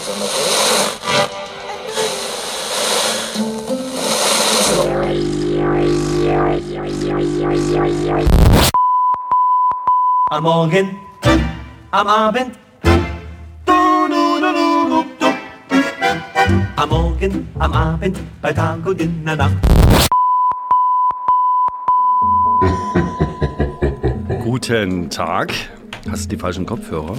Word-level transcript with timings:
besonders 0.00 0.32
hoch. 0.32 1.00
Am 10.32 10.44
Morgen, 10.44 11.00
am 11.90 12.06
Abend. 12.06 12.58
Am 16.76 16.88
Morgen, 16.88 17.48
am 17.58 17.72
Abend, 17.72 18.18
bei 18.40 18.52
Tag 18.52 18.86
und 18.86 19.00
in 19.00 19.24
der 19.24 19.36
Nacht. 19.36 19.56
Guten 24.44 25.10
Tag. 25.10 25.52
Hast 26.10 26.24
du 26.24 26.28
die 26.28 26.36
falschen 26.36 26.64
Kopfhörer? 26.64 27.16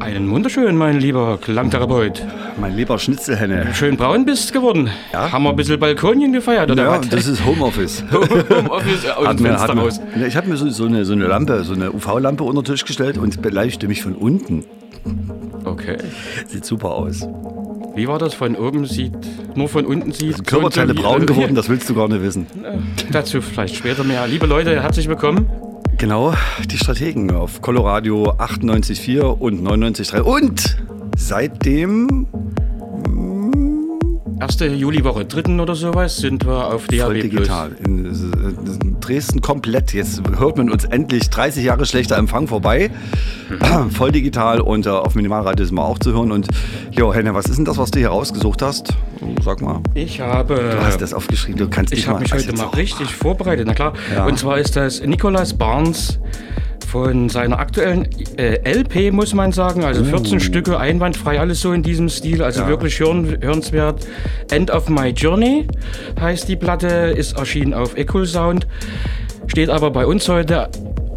Einen 0.00 0.30
wunderschönen, 0.30 0.76
mein 0.76 0.98
lieber 1.00 1.38
Klangtherapeut. 1.40 2.22
Mein 2.60 2.76
lieber 2.76 2.98
Schnitzelhenne. 2.98 3.72
Schön 3.74 3.96
braun 3.96 4.24
bist 4.24 4.52
geworden. 4.52 4.90
Ja. 5.12 5.30
Haben 5.32 5.44
wir 5.44 5.50
ein 5.50 5.56
bisschen 5.56 5.78
Balkonien 5.78 6.32
gefeiert, 6.32 6.70
oder 6.70 6.82
Ja, 6.84 6.98
was? 7.00 7.08
das 7.08 7.26
ist 7.26 7.44
Homeoffice. 7.44 8.04
Homeoffice 8.12 9.04
und 9.18 9.26
Hat 9.28 9.40
mir, 9.40 9.48
Fenster 9.48 9.68
hat 9.68 10.16
mir, 10.16 10.26
ich 10.26 10.36
habe 10.36 10.48
mir 10.48 10.56
so, 10.56 10.68
so, 10.70 10.84
eine, 10.84 11.04
so 11.04 11.12
eine 11.12 11.26
Lampe, 11.26 11.62
so 11.64 11.74
eine 11.74 11.92
UV-Lampe 11.92 12.42
unter 12.44 12.62
den 12.62 12.66
Tisch 12.72 12.84
gestellt 12.84 13.16
und 13.18 13.40
beleuchte 13.42 13.88
mich 13.88 14.02
von 14.02 14.14
unten. 14.14 14.64
Okay. 15.64 15.96
Sieht 16.48 16.64
super 16.64 16.90
aus. 16.90 17.26
Wie 17.94 18.08
war 18.08 18.18
das? 18.18 18.34
Von 18.34 18.56
oben 18.56 18.86
sieht, 18.86 19.12
nur 19.54 19.68
von 19.68 19.84
unten 19.84 20.12
sieht. 20.12 20.32
Also 20.32 20.42
Körperteile 20.44 20.94
braun 20.94 21.26
geworden, 21.26 21.54
das 21.54 21.68
willst 21.68 21.88
du 21.90 21.94
gar 21.94 22.08
nicht 22.08 22.22
wissen. 22.22 22.46
Dazu 23.12 23.40
vielleicht 23.40 23.76
später 23.76 24.02
mehr. 24.02 24.26
Liebe 24.26 24.46
Leute, 24.46 24.82
herzlich 24.82 25.08
willkommen. 25.08 25.46
Genau, 26.02 26.34
die 26.68 26.76
Strategen 26.76 27.30
auf 27.30 27.62
Coloradio 27.62 28.32
98.4 28.32 29.20
und 29.20 29.62
99.3 29.62 30.20
und 30.20 30.76
seitdem 31.16 32.26
Erste 34.40 34.66
Juliwoche, 34.66 35.24
dritten 35.24 35.60
oder 35.60 35.76
sowas, 35.76 36.16
sind 36.16 36.44
wir 36.44 36.66
auf 36.74 36.88
DAB+. 36.88 37.02
voll 37.04 37.20
digital. 37.20 37.76
In, 37.84 38.06
in 38.06 38.91
Dresden 39.02 39.40
komplett. 39.40 39.92
Jetzt 39.92 40.22
hört 40.38 40.56
man 40.56 40.70
uns 40.70 40.84
endlich 40.84 41.28
30 41.28 41.64
Jahre 41.64 41.84
schlechter 41.86 42.16
Empfang 42.16 42.46
vorbei. 42.48 42.90
voll 43.90 44.12
digital 44.12 44.60
und 44.60 44.86
äh, 44.86 44.90
auf 44.90 45.14
Minimalradio 45.14 45.66
sind 45.66 45.74
wir 45.76 45.84
auch 45.84 45.98
zu 45.98 46.12
hören. 46.12 46.32
Und 46.32 46.48
jo, 46.92 47.12
Henne, 47.12 47.34
was 47.34 47.46
ist 47.46 47.56
denn 47.56 47.64
das, 47.64 47.78
was 47.78 47.90
du 47.90 47.98
hier 47.98 48.08
rausgesucht 48.08 48.62
hast? 48.62 48.94
Sag 49.44 49.60
mal. 49.60 49.80
Ich 49.94 50.20
habe. 50.20 50.54
Du 50.54 50.84
hast 50.84 51.00
das 51.00 51.12
aufgeschrieben, 51.12 51.58
du 51.58 51.68
kannst 51.68 51.92
Ich 51.92 52.06
habe 52.06 52.18
mal. 52.18 52.22
mich 52.22 52.32
heute 52.32 52.52
mal 52.54 52.66
richtig 52.68 53.08
vorbereitet, 53.14 53.66
na 53.66 53.74
klar. 53.74 53.92
Ja. 54.14 54.24
Und 54.26 54.38
zwar 54.38 54.58
ist 54.58 54.76
das 54.76 55.02
Nicholas 55.02 55.54
Barnes 55.54 56.18
von 56.92 57.30
seiner 57.30 57.58
aktuellen 57.58 58.06
äh, 58.36 58.58
LP, 58.70 59.12
muss 59.12 59.32
man 59.32 59.50
sagen. 59.50 59.82
Also 59.82 60.04
14 60.04 60.40
Stücke, 60.40 60.78
einwandfrei, 60.78 61.40
alles 61.40 61.62
so 61.62 61.72
in 61.72 61.82
diesem 61.82 62.10
Stil. 62.10 62.42
Also 62.42 62.60
Uh. 62.60 62.64
Ja. 62.64 62.68
wirklich 62.68 63.00
hören, 63.00 63.38
hörenswert. 63.40 64.06
End 64.50 64.70
of 64.70 64.90
My 64.90 65.08
Journey 65.08 65.66
heißt 66.20 66.46
die 66.48 66.56
Platte, 66.56 66.86
ist 67.16 67.38
erschienen 67.38 67.72
auf 67.72 67.96
Equal 67.96 68.26
Sound. 68.26 68.66
Steht 69.46 69.70
aber 69.70 69.90
bei 69.90 70.04
uns 70.06 70.28
heute 70.28 70.68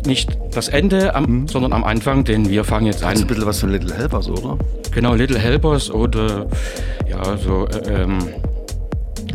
nicht 0.06 0.38
das 0.54 0.70
Ende, 0.70 1.14
am, 1.14 1.48
sondern 1.50 1.74
am 1.74 1.84
Anfang, 1.84 2.24
denn 2.24 2.50
wir 2.50 2.64
fangen 2.64 2.86
jetzt 2.86 3.04
Das 3.04 3.12
ist 3.14 3.18
ein 3.18 3.22
an. 3.24 3.28
bisschen 3.28 3.46
was 3.46 3.60
von 3.60 3.72
Little 3.72 3.94
Helpers, 3.96 4.30
oder? 4.30 4.58
Genau, 4.94 5.14
Little 5.14 5.38
Helpers 5.40 5.92
oder 5.92 6.46
ja, 7.10 7.36
so, 7.38 7.68
äh, 7.68 8.04
ähm, 8.04 8.20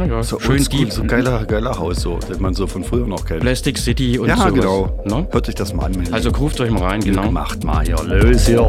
naja, 0.01 0.23
So 0.23 0.41
schön 0.41 0.65
deep. 0.65 0.93
so 0.93 1.05
geiler, 1.05 1.45
geiler 1.45 1.79
Haus, 1.79 2.01
so, 2.01 2.19
den 2.19 2.41
man 2.41 2.55
so 2.55 2.67
von 2.67 2.83
früher 2.85 3.07
noch 3.07 3.25
kennt. 3.25 3.41
Plastic 3.41 3.79
City 3.79 4.19
und 4.19 4.29
ja, 4.29 4.37
sowas. 4.37 4.55
genau. 4.55 5.03
Ne? 5.05 5.27
Hört 5.31 5.47
sich 5.47 5.55
das 5.55 5.73
mal 5.75 5.87
an. 5.87 6.09
Also 6.13 6.31
ruft 6.31 6.61
euch 6.61 6.71
mal 6.71 6.83
rein, 6.85 7.01
genau. 7.01 7.25
Gemacht 7.27 7.63
mal 7.65 7.85
hier, 7.85 7.97
los 8.05 8.47
hier. 8.47 8.67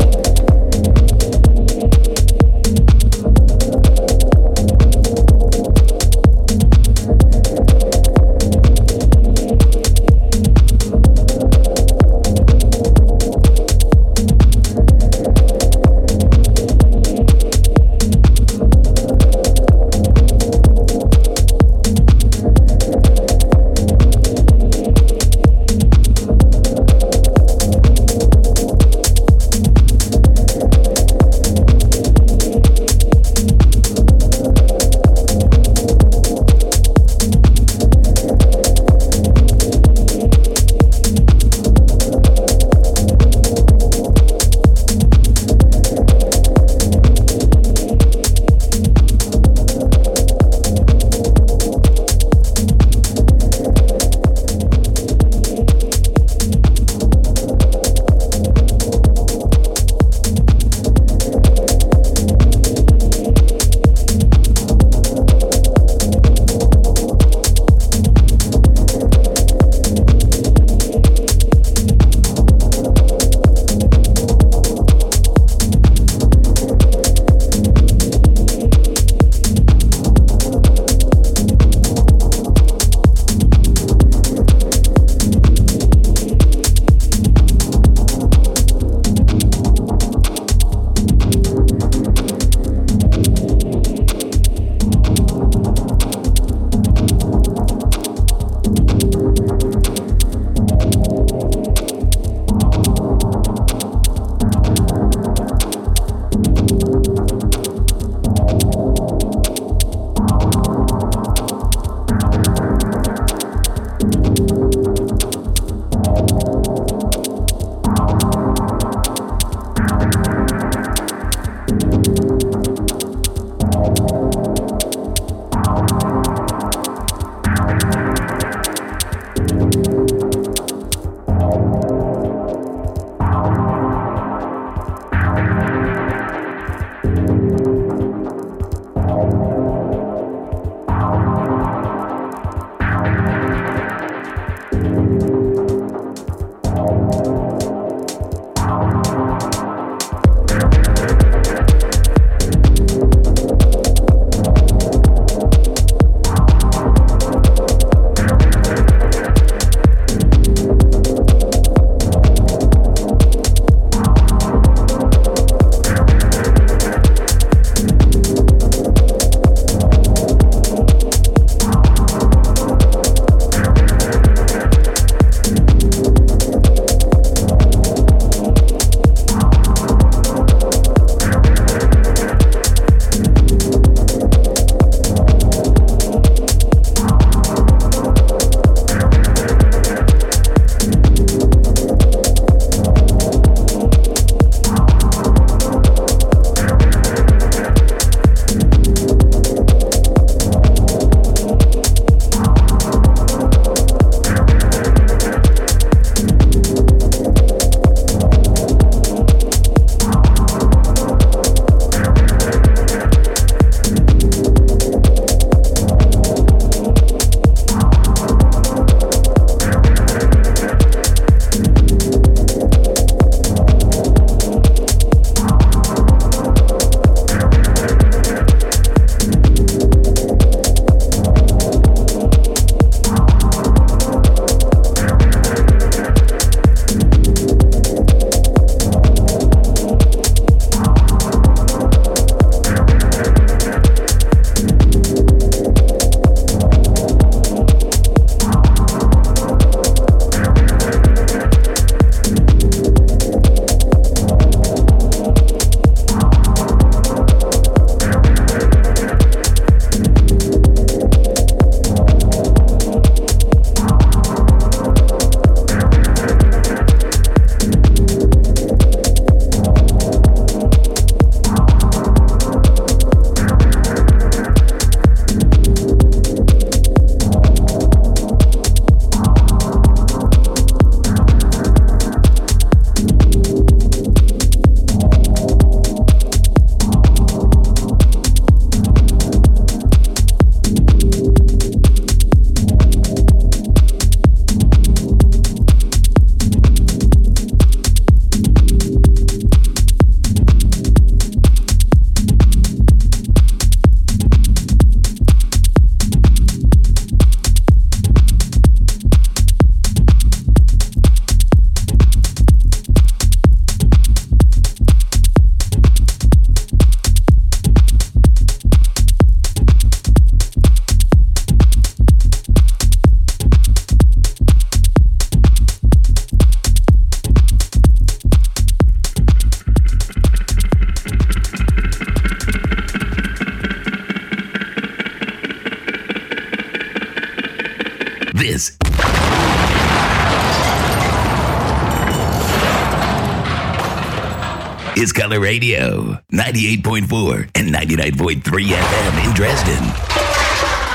His 345.01 345.11
Color 345.11 345.39
Radio, 345.39 346.19
98.4 346.31 347.49
and 347.55 347.73
99.3 347.73 348.43
FM 348.43 349.25
in 349.25 349.33
Dresden. 349.33 349.83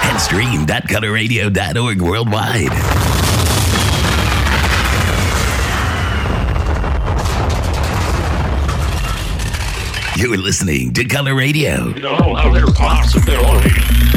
And 0.04 0.20
stream.colorradio.org 0.20 2.00
worldwide. 2.00 2.70
You're 10.16 10.36
listening 10.36 10.92
to 10.92 11.04
Color 11.04 11.34
Radio. 11.34 11.92
Other 12.06 12.66
possibility. 12.72 13.70
Kein 13.70 14.15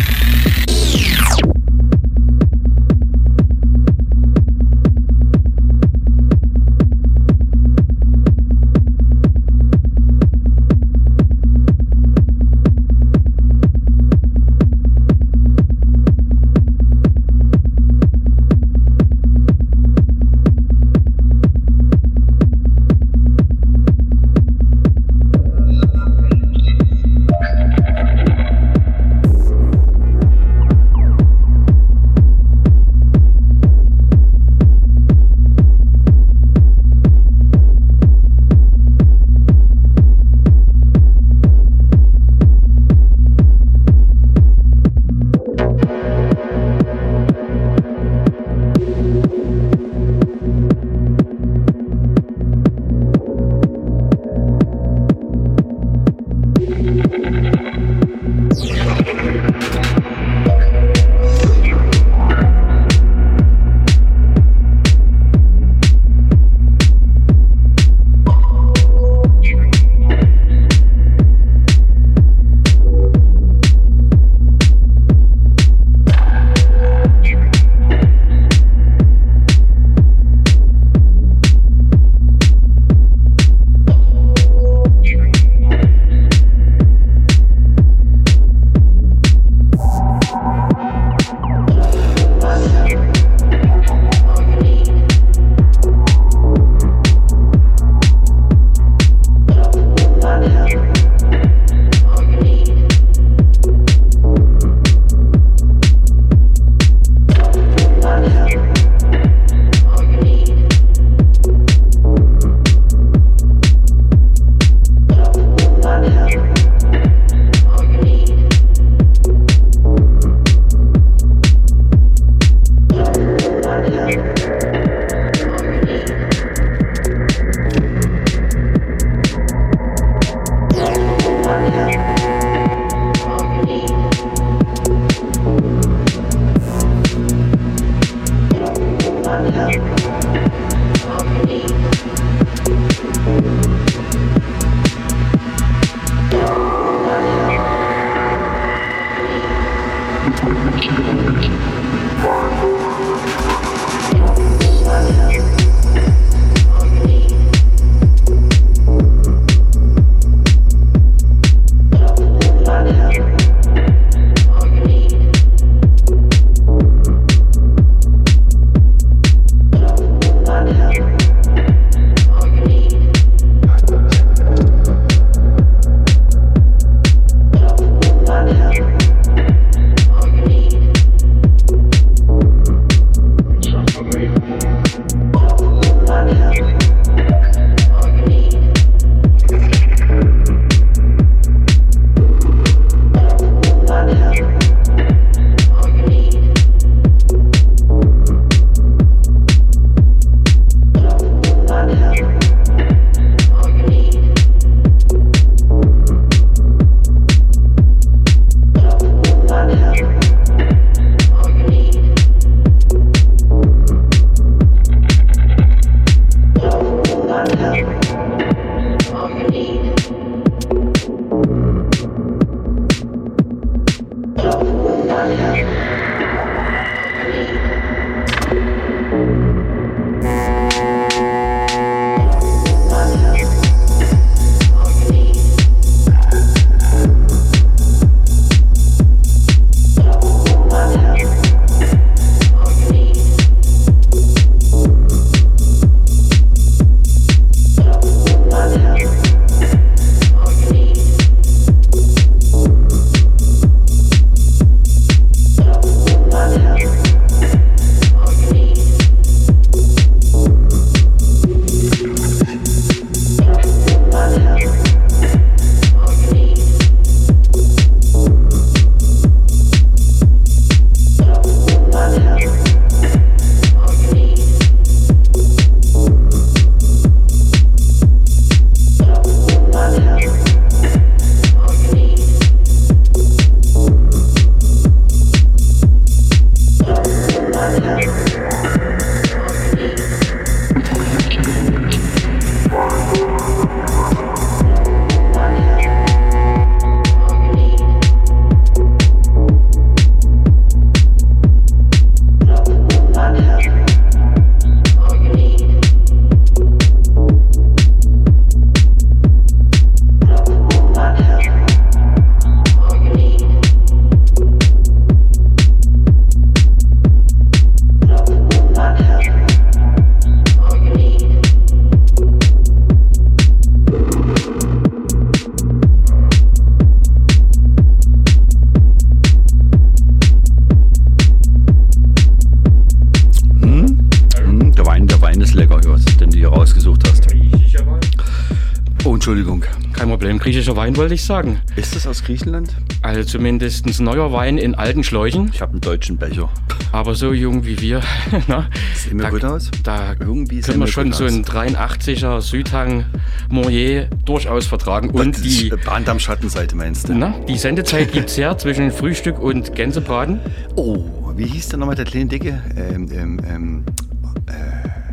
griechischer 340.70 340.76
Wein 340.76 340.98
wollte 340.98 341.14
ich 341.16 341.24
sagen. 341.24 341.62
Ist 341.76 341.96
das 341.96 342.06
aus 342.06 342.24
Griechenland? 342.24 342.76
Also 343.02 343.24
zumindest 343.24 343.86
ein 343.88 344.04
neuer 344.04 344.32
Wein 344.32 344.58
in 344.60 344.76
alten 344.76 345.04
Schläuchen, 345.04 345.50
Ich 345.54 345.62
habe 345.62 345.72
einen 345.72 345.82
deutschen 345.82 346.18
Becher. 346.18 346.50
aber 346.92 347.16
so 347.16 347.34
jung 347.34 347.66
wie 347.66 347.80
wir. 347.82 348.02
na, 348.48 348.68
Sehen 348.96 349.18
wir 349.18 349.24
da, 349.24 349.30
gut 349.32 349.44
aus? 349.46 349.72
Da 349.84 350.14
Irgendwie 350.20 350.62
können 350.62 350.80
wir 350.80 350.88
schon 350.88 351.12
so 351.14 351.26
einen 351.26 351.44
83er 351.44 352.42
Südhang 352.42 353.06
Moyer 353.50 354.06
durchaus 354.26 354.68
vertragen. 354.68 355.10
Und 355.10 355.36
Das 355.38 355.42
die, 355.42 355.72
Bahndamm-Schattenseite 355.86 356.76
meinst 356.76 357.10
du? 357.10 357.14
na, 357.16 357.34
die 357.48 357.58
Sendezeit 357.58 358.12
gibt's 358.12 358.38
her 358.38 358.58
zwischen 358.58 358.92
Frühstück 358.92 359.40
und 359.40 359.74
Gänsebraten. 359.76 360.40
Oh, 360.76 361.04
wie 361.36 361.46
hieß 361.48 361.70
denn 361.70 361.80
nochmal 361.80 361.96
der 361.96 362.06
kleine 362.06 362.28
Dicke? 362.28 362.62
Ähm, 362.78 363.08
ähm, 363.12 363.42
ähm, 363.48 363.84
äh, 363.88 364.09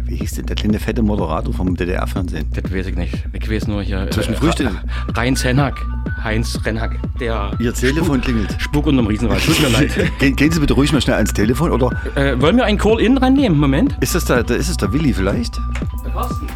wie 0.06 0.16
hieß 0.16 0.34
denn 0.34 0.46
der 0.46 0.56
kleine 0.56 0.78
fette 0.78 1.02
Moderator 1.02 1.52
vom 1.52 1.76
DDR-Fernsehen? 1.76 2.46
Das 2.54 2.72
weiß 2.72 2.86
ich 2.86 2.96
nicht. 2.96 3.14
Ich 3.32 3.50
weiß 3.50 3.66
nur 3.66 3.82
hier. 3.82 4.08
Zwischen 4.10 4.34
äh, 4.34 4.36
Frühstück. 4.36 4.70
Heinz 5.16 5.42
Henhack. 5.44 5.84
Heinz 6.22 6.58
Renhack. 6.64 6.96
Der 7.20 7.52
Ihr 7.58 7.74
Telefon 7.74 8.20
klingelt. 8.20 8.54
Spuk 8.58 8.86
unterm 8.86 9.06
Riesenrad. 9.08 9.40
Tut 9.44 9.60
mir 9.60 9.68
leid. 9.68 9.92
Ge 10.18 10.30
gehen 10.32 10.50
Sie 10.52 10.60
bitte 10.60 10.74
ruhig 10.74 10.92
mal 10.92 11.00
schnell 11.00 11.16
ans 11.16 11.32
Telefon 11.32 11.72
oder 11.72 11.90
Äh, 12.14 12.40
wollen 12.40 12.56
wir 12.56 12.64
einen 12.64 12.78
Call-In 12.78 13.18
rannehmen? 13.18 13.58
Moment. 13.58 13.96
ist 14.00 14.14
das 14.14 14.24
der, 14.24 14.42
der, 14.42 14.56
ist 14.56 14.68
es 14.68 14.76
der 14.76 14.92
Willi 14.92 15.12
vielleicht? 15.12 15.56
Der 16.04 16.12
Carsten. 16.12 16.46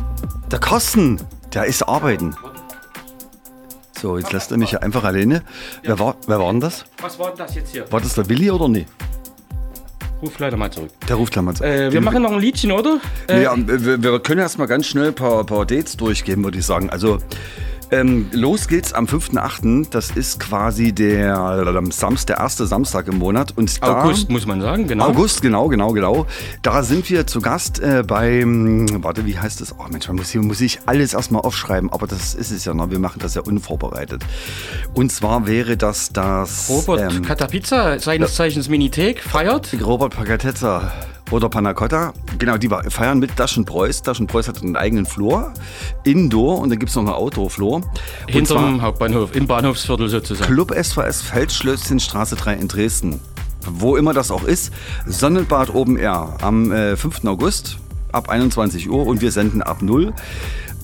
Der 0.50 0.58
Carsten, 0.58 1.20
der 1.52 1.64
ist 1.66 1.82
arbeiten. 1.82 2.34
So, 4.00 4.16
jetzt 4.16 4.32
lässt 4.32 4.50
er 4.50 4.56
mich 4.56 4.70
ja 4.72 4.78
einfach 4.78 5.04
alleine. 5.04 5.42
Wer 5.82 5.98
war, 5.98 6.16
wer 6.26 6.38
war 6.40 6.50
denn 6.52 6.60
das? 6.60 6.84
Was 7.02 7.18
war 7.18 7.28
denn 7.28 7.38
das 7.38 7.54
jetzt 7.54 7.72
hier? 7.72 7.90
War 7.92 8.00
das 8.00 8.14
der 8.14 8.28
Willi 8.28 8.50
oder 8.50 8.68
nee? 8.68 8.86
Ruf 10.22 10.38
leider 10.38 10.56
mal 10.56 10.70
zurück. 10.70 10.90
Der 11.08 11.16
ruft 11.16 11.32
gleich 11.32 11.44
mal 11.44 11.54
zu. 11.54 11.64
Äh, 11.64 11.92
wir 11.92 12.00
machen 12.00 12.22
noch 12.22 12.32
ein 12.32 12.40
Liedchen, 12.40 12.72
oder? 12.72 13.00
Äh, 13.28 13.42
Ja, 13.42 13.54
wir, 13.56 14.02
wir 14.02 14.20
können 14.20 14.40
erst 14.40 14.58
mal 14.58 14.66
ganz 14.66 14.86
schnell 14.86 15.08
ein 15.08 15.14
paar, 15.14 15.44
paar 15.44 15.64
Dates 15.64 15.96
durchgehen, 15.96 16.44
würde 16.44 16.58
ich 16.58 16.66
sagen. 16.66 16.90
Also, 16.90 17.18
ähm, 17.90 18.28
los 18.32 18.68
geht's 18.68 18.92
am 18.92 19.06
5.8. 19.06 19.88
Das 19.90 20.10
ist 20.10 20.40
quasi 20.40 20.92
der, 20.92 21.64
Samstag, 21.90 22.36
der 22.36 22.44
erste 22.44 22.66
Samstag 22.66 23.08
im 23.08 23.18
Monat. 23.18 23.56
Und 23.56 23.82
da, 23.82 24.02
August, 24.02 24.30
muss 24.30 24.46
man 24.46 24.60
sagen, 24.60 24.86
genau. 24.86 25.06
August, 25.06 25.42
genau, 25.42 25.68
genau, 25.68 25.92
genau. 25.92 26.26
Da 26.62 26.82
sind 26.82 27.08
wir 27.10 27.26
zu 27.26 27.40
Gast 27.40 27.80
äh, 27.80 28.04
beim, 28.06 29.02
warte, 29.02 29.26
wie 29.26 29.38
heißt 29.38 29.60
das? 29.60 29.74
Oh 29.78 29.84
Mensch, 29.90 30.06
man 30.08 30.16
muss, 30.16 30.30
hier 30.30 30.42
muss 30.42 30.60
ich 30.60 30.80
alles 30.86 31.14
erstmal 31.14 31.42
aufschreiben, 31.42 31.92
aber 31.92 32.06
das 32.06 32.34
ist 32.34 32.50
es 32.50 32.64
ja 32.64 32.74
noch. 32.74 32.90
Wir 32.90 32.98
machen 32.98 33.18
das 33.20 33.34
ja 33.34 33.42
unvorbereitet. 33.42 34.24
Und 34.94 35.10
zwar 35.12 35.46
wäre 35.46 35.76
das 35.76 36.12
das 36.12 36.68
Robert 36.68 37.12
ähm, 37.12 37.22
Katapizza, 37.22 37.98
seines 37.98 38.34
Zeichens 38.34 38.68
Minithek, 38.68 39.20
feiert. 39.20 39.74
Robert 39.82 40.14
Pacatezza 40.14 40.92
oder 41.30 41.48
Panacotta. 41.48 42.12
Genau, 42.38 42.56
die 42.56 42.70
war- 42.70 42.82
feiern 42.90 43.18
mit 43.18 43.38
Daschen 43.38 43.64
Preuß. 43.64 44.02
Daschen 44.02 44.26
Preuß 44.26 44.48
hat 44.48 44.62
einen 44.62 44.76
eigenen 44.76 45.06
Flur, 45.06 45.52
Indoor 46.04 46.58
und 46.58 46.70
dann 46.70 46.78
gibt 46.78 46.90
es 46.90 46.96
noch 46.96 47.04
einen 47.04 47.12
Outdoor-Flur. 47.12 47.82
Hinterm 48.28 48.82
Hauptbahnhof, 48.82 49.34
im 49.34 49.46
Bahnhofsviertel 49.46 50.08
sozusagen. 50.08 50.52
Club 50.52 50.72
SVS 50.74 51.22
Feldschlösschenstraße 51.22 52.36
3 52.36 52.54
in 52.54 52.68
Dresden. 52.68 53.20
Wo 53.66 53.96
immer 53.96 54.14
das 54.14 54.30
auch 54.30 54.44
ist. 54.44 54.72
Sonnenbad 55.06 55.74
Open 55.74 55.98
Air 55.98 56.36
am 56.40 56.72
äh, 56.72 56.96
5. 56.96 57.24
August 57.26 57.76
ab 58.10 58.28
21 58.28 58.88
Uhr 58.90 59.06
und 59.06 59.20
wir 59.20 59.30
senden 59.32 59.62
ab 59.62 59.82
0. 59.82 60.12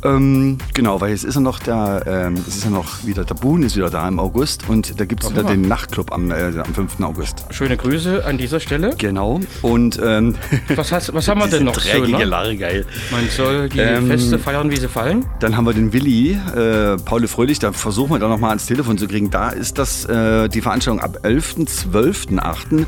Ähm, 0.07 0.59
genau, 0.75 1.01
weil 1.01 1.13
es 1.13 1.25
ist 1.25 1.35
ja 1.35 1.41
noch 1.41 1.59
der, 1.59 2.03
ähm, 2.07 2.35
es 2.47 2.57
ist 2.57 2.65
ja 2.65 2.71
noch 2.71 3.05
wieder, 3.05 3.25
der 3.25 3.35
Boon 3.35 3.63
ist 3.63 3.77
wieder 3.77 3.91
da 3.91 4.07
im 4.09 4.19
August 4.19 4.69
und 4.69 4.99
da 5.01 5.05
gibt 5.05 5.25
es 5.25 5.31
wieder 5.31 5.45
den 5.45 5.63
Nachtclub 5.63 6.13
am, 6.13 6.31
äh, 6.31 6.53
am 6.65 6.75
5. 6.75 7.01
August. 7.01 7.45
Schöne 7.51 7.77
Grüße 7.77 8.25
an 8.25 8.39
dieser 8.39 8.61
Stelle. 8.61 8.95
Genau. 8.99 9.41
Und 9.63 10.01
ähm, 10.03 10.35
Was, 10.75 10.93
hast, 10.93 11.13
was 11.15 11.29
haben 11.29 11.41
wir 11.41 11.49
denn 11.49 11.65
noch 11.65 11.77
dreckige 11.77 12.17
Ne? 12.19 12.25
Lache, 12.25 12.57
geil. 12.57 12.87
Man 13.11 13.29
soll 13.29 13.69
die 13.69 13.79
Ähm, 13.79 14.07
Feste 14.07 14.39
feiern, 14.39 14.71
wie 14.71 14.77
sie 14.77 14.89
fallen. 14.89 15.27
Dann 15.41 15.57
haben 15.57 15.67
wir 15.67 15.75
den 15.75 15.93
Willi, 15.93 16.33
äh, 16.33 16.97
Paul 17.05 17.27
Fröhlich, 17.27 17.59
da 17.59 17.73
versuchen 17.73 18.11
wir 18.13 18.19
da 18.19 18.29
nochmal 18.29 18.51
ans 18.51 18.67
Telefon 18.67 18.99
zu 18.99 19.07
kriegen. 19.09 19.31
Da 19.31 19.51
ist 19.51 19.79
das 19.79 20.05
äh, 20.07 20.49
die 20.49 20.61
Veranstaltung 20.61 21.01
ab 21.01 21.19
11.12.8. 21.25 22.87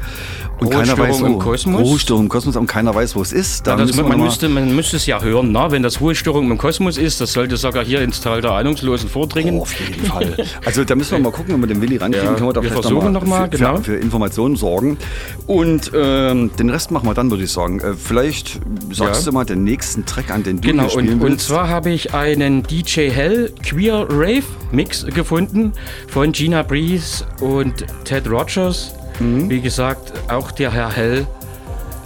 Und 0.60 0.70
keiner 0.70 0.94
Ruhestörung 0.94 1.08
weiß, 1.10 1.20
wo. 1.22 1.26
im 1.26 1.38
Kosmos? 1.38 1.80
Ruhestörung 1.82 2.22
im 2.24 2.28
Kosmos 2.28 2.56
und 2.56 2.66
keiner 2.66 2.94
weiß, 2.94 3.14
wo 3.16 3.22
es 3.22 3.32
ist. 3.32 3.66
Da 3.66 3.72
Ja, 3.78 3.84
das, 3.84 3.94
man, 3.96 4.08
mal- 4.08 4.16
müsste, 4.18 4.48
man 4.48 4.74
müsste 4.74 4.96
es 4.96 5.06
ja 5.06 5.20
hören, 5.22 5.52
na? 5.52 5.70
wenn 5.70 5.82
das 5.82 6.00
Ruhestörung 6.00 6.50
im 6.50 6.58
Kosmos 6.58 6.98
ist, 6.98 7.20
das 7.20 7.32
sollte 7.32 7.56
sogar 7.56 7.84
hier 7.84 8.00
ins 8.02 8.20
Tal 8.20 8.40
der 8.40 8.52
Ahnungslosen 8.52 9.08
vordringen. 9.08 9.56
Oh, 9.58 9.62
auf 9.62 9.72
jeden 9.78 10.04
Fall. 10.06 10.36
Also 10.64 10.84
da 10.84 10.94
müssen 10.96 11.12
wir 11.12 11.18
mal 11.20 11.30
gucken, 11.32 11.54
wenn 11.54 11.60
wir 11.60 11.68
den 11.68 11.80
Willi 11.80 11.96
rankriegen. 11.96 12.28
Ja, 12.28 12.34
können 12.34 12.48
wir 12.48 12.52
da 12.52 12.62
wir 12.62 12.70
vielleicht 12.70 12.82
versuchen 12.88 13.12
noch 13.12 13.22
noch 13.22 13.28
mal, 13.28 13.44
für, 13.44 13.56
genau. 13.56 13.76
für, 13.76 13.82
für 13.84 13.96
Informationen 13.96 14.56
sorgen. 14.56 14.98
Und 15.46 15.92
ähm, 15.94 16.50
den 16.58 16.70
Rest 16.70 16.90
machen 16.90 17.08
wir 17.08 17.14
dann, 17.14 17.30
würde 17.30 17.44
ich 17.44 17.52
sagen. 17.52 17.80
Äh, 17.80 17.94
vielleicht 17.94 18.60
sagst 18.92 19.22
Ja. 19.24 19.30
du 19.30 19.32
mal 19.34 19.44
den 19.44 19.64
nächsten 19.64 20.04
Track 20.06 20.30
an, 20.30 20.42
den 20.42 20.60
du 20.60 20.68
Genau, 20.68 20.88
spielen 20.88 21.08
und, 21.08 21.14
und 21.14 21.22
willst. 21.30 21.46
zwar 21.48 21.68
habe 21.68 21.90
ich 21.90 22.14
einen 22.14 22.62
DJ 22.64 23.10
Hell 23.10 23.52
Queer 23.64 24.06
Rave 24.10 24.42
Mix 24.72 25.06
gefunden 25.06 25.72
von 26.08 26.32
Gina 26.32 26.62
Breeze 26.62 27.24
und 27.40 27.84
Ted 28.04 28.28
Rogers. 28.28 28.92
Mhm. 29.20 29.50
Wie 29.50 29.60
gesagt, 29.60 30.12
auch 30.30 30.50
der 30.52 30.72
Herr 30.72 30.90
Hell 30.90 31.26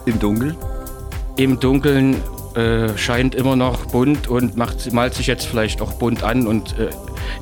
Im 0.06 0.18
Dunkeln. 0.18 0.56
im 1.36 1.60
Dunkeln 1.60 2.16
äh, 2.54 2.96
scheint 2.98 3.34
immer 3.34 3.56
noch 3.56 3.86
bunt 3.86 4.28
und 4.28 4.56
macht, 4.56 4.92
malt 4.92 5.14
sich 5.14 5.26
jetzt 5.26 5.46
vielleicht 5.46 5.80
auch 5.80 5.92
bunt 5.94 6.22
an 6.22 6.46
und 6.46 6.78
äh, 6.78 6.90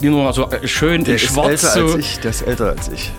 nicht 0.01 0.11
nur 0.11 0.33
so 0.33 0.49
äh, 0.51 0.67
schön 0.69 1.03
Der 1.05 1.15
in 1.15 1.21
ist 1.21 1.33
schwarz. 1.33 1.49
älter 1.65 1.69
So. 1.73 1.85
als 1.87 1.95
ich. 1.97 2.21
Der 2.21 2.31
ist 2.31 2.43
älter 2.43 2.69
als 2.71 2.89
ich. 2.89 3.13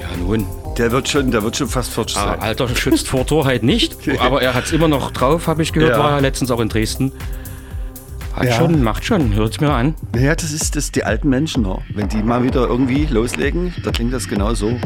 Ja, 0.00 0.08
nun. 0.16 0.46
Der 0.78 0.90
wird 0.92 1.08
schon, 1.08 1.30
der 1.30 1.42
wird 1.42 1.56
schon 1.56 1.68
fast 1.68 1.90
40 1.92 2.16
Ah, 2.18 2.24
sein. 2.32 2.40
Alter 2.40 2.68
schützt 2.68 3.08
vor 3.08 3.24
Torheit 3.26 3.62
nicht, 3.62 3.96
aber 4.20 4.42
er 4.42 4.54
hat 4.54 4.64
es 4.66 4.72
immer 4.72 4.88
noch 4.88 5.10
drauf, 5.12 5.46
habe 5.46 5.62
ich 5.62 5.72
gehört, 5.72 5.92
Ja. 5.92 5.98
war 5.98 6.10
er 6.16 6.20
letztens 6.20 6.50
auch 6.50 6.60
in 6.60 6.68
Dresden. 6.68 7.12
Hat 8.36 8.44
Ja. 8.44 8.52
schon, 8.52 8.82
macht 8.82 9.02
schon, 9.04 9.32
hört's 9.34 9.60
mir 9.60 9.70
an. 9.72 9.94
Ja, 10.14 10.34
das 10.34 10.52
ist 10.52 10.76
das 10.76 10.92
die 10.92 11.04
alten 11.04 11.30
Menschen. 11.30 11.66
Wenn 11.94 12.08
die 12.08 12.22
mal 12.22 12.42
wieder 12.42 12.66
irgendwie 12.66 13.06
loslegen, 13.06 13.72
da 13.82 13.90
klingt 13.90 14.12
das 14.12 14.28
genau 14.28 14.52
so. 14.52 14.78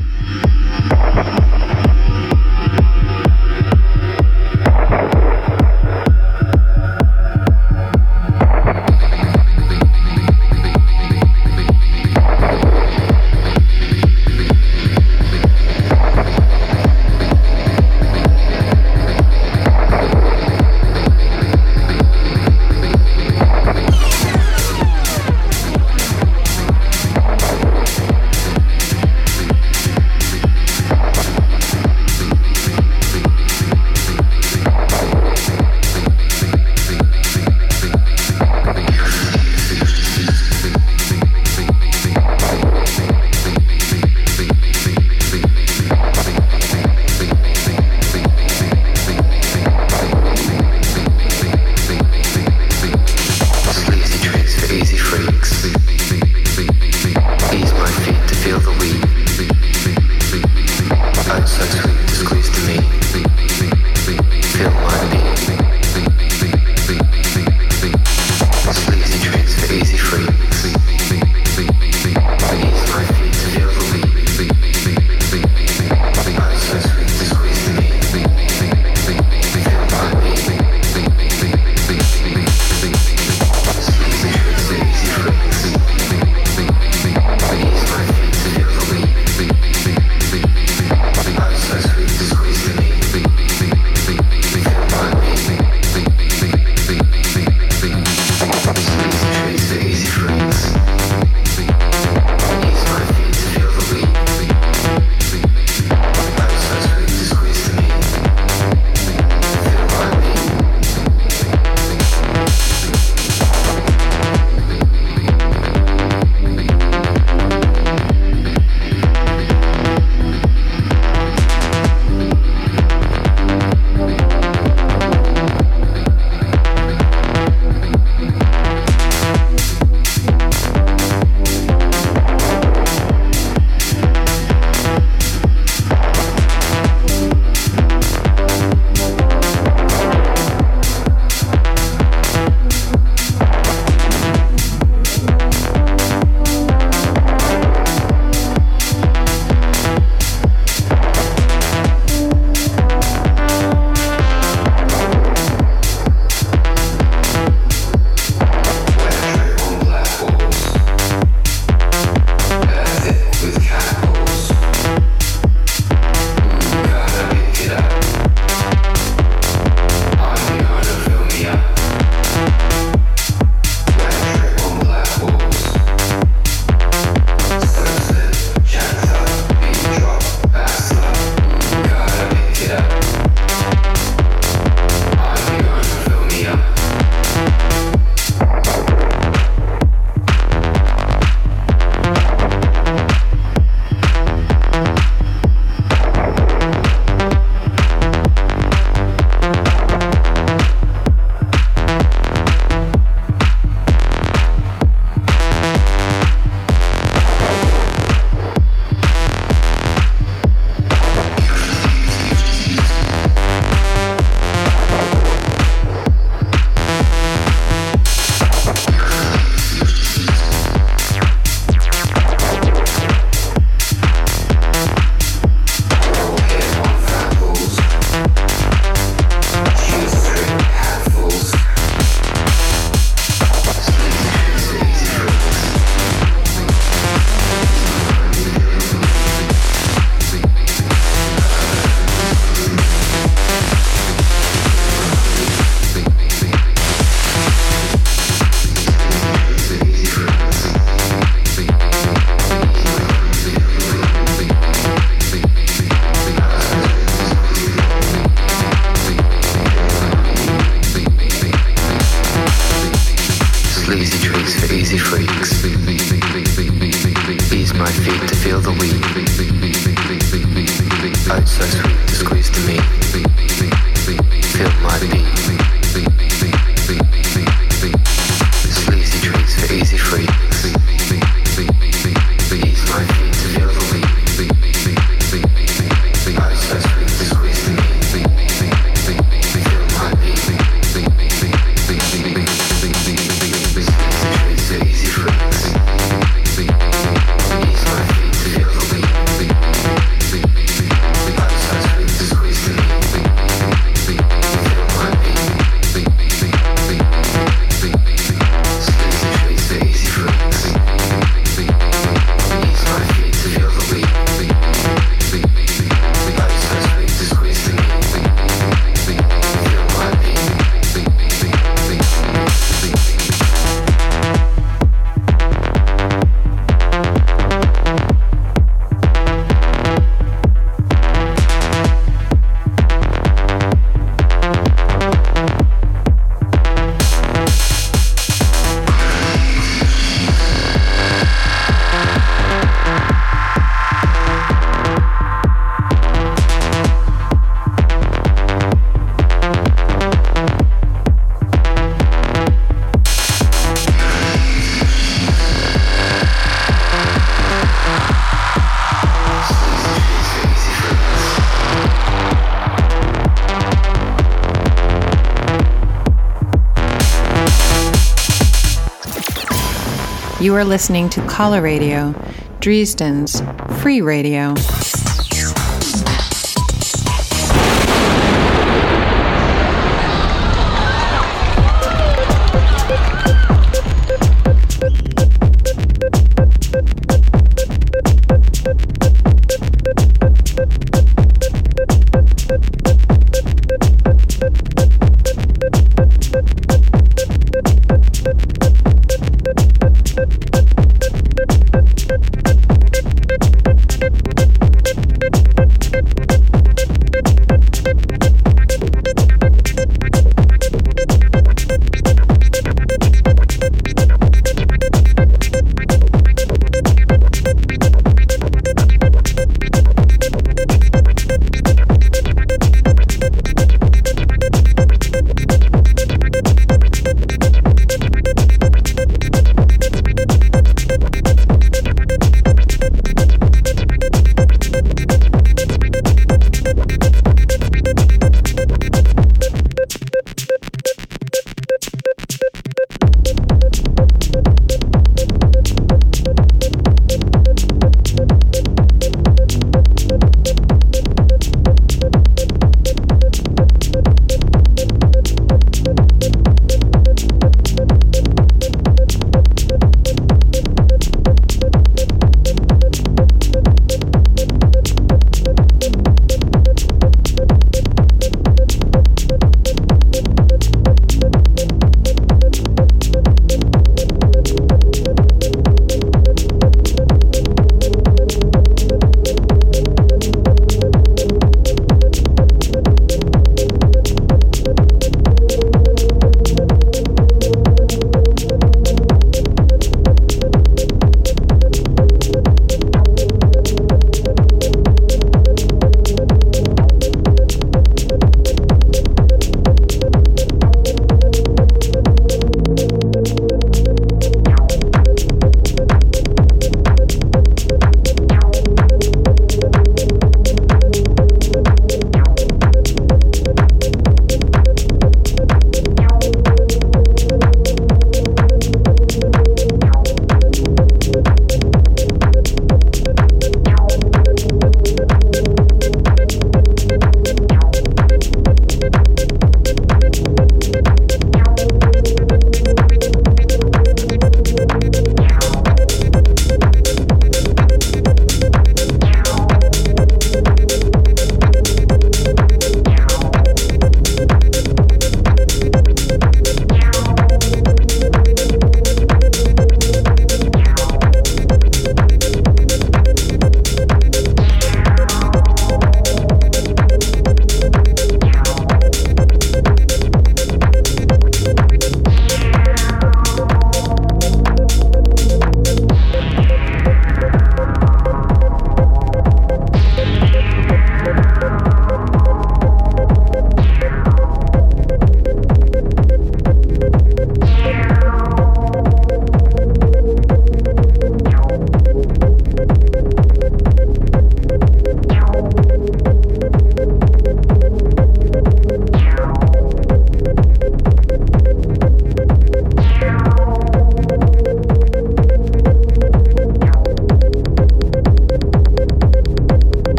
You 370.50 370.56
are 370.56 370.64
listening 370.64 371.08
to 371.10 371.24
Collar 371.28 371.62
Radio, 371.62 372.12
Dresden's 372.58 373.40
free 373.82 374.00
radio. 374.00 374.56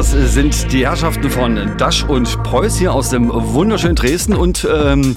Das 0.00 0.12
sind 0.12 0.72
die 0.72 0.86
Herrschaften 0.86 1.28
von 1.28 1.76
Dasch 1.76 2.04
und 2.04 2.42
Preuß 2.42 2.78
hier 2.78 2.90
aus 2.94 3.10
dem 3.10 3.28
wunderschönen 3.30 3.96
Dresden 3.96 4.32
und 4.34 4.66
ähm, 4.74 5.14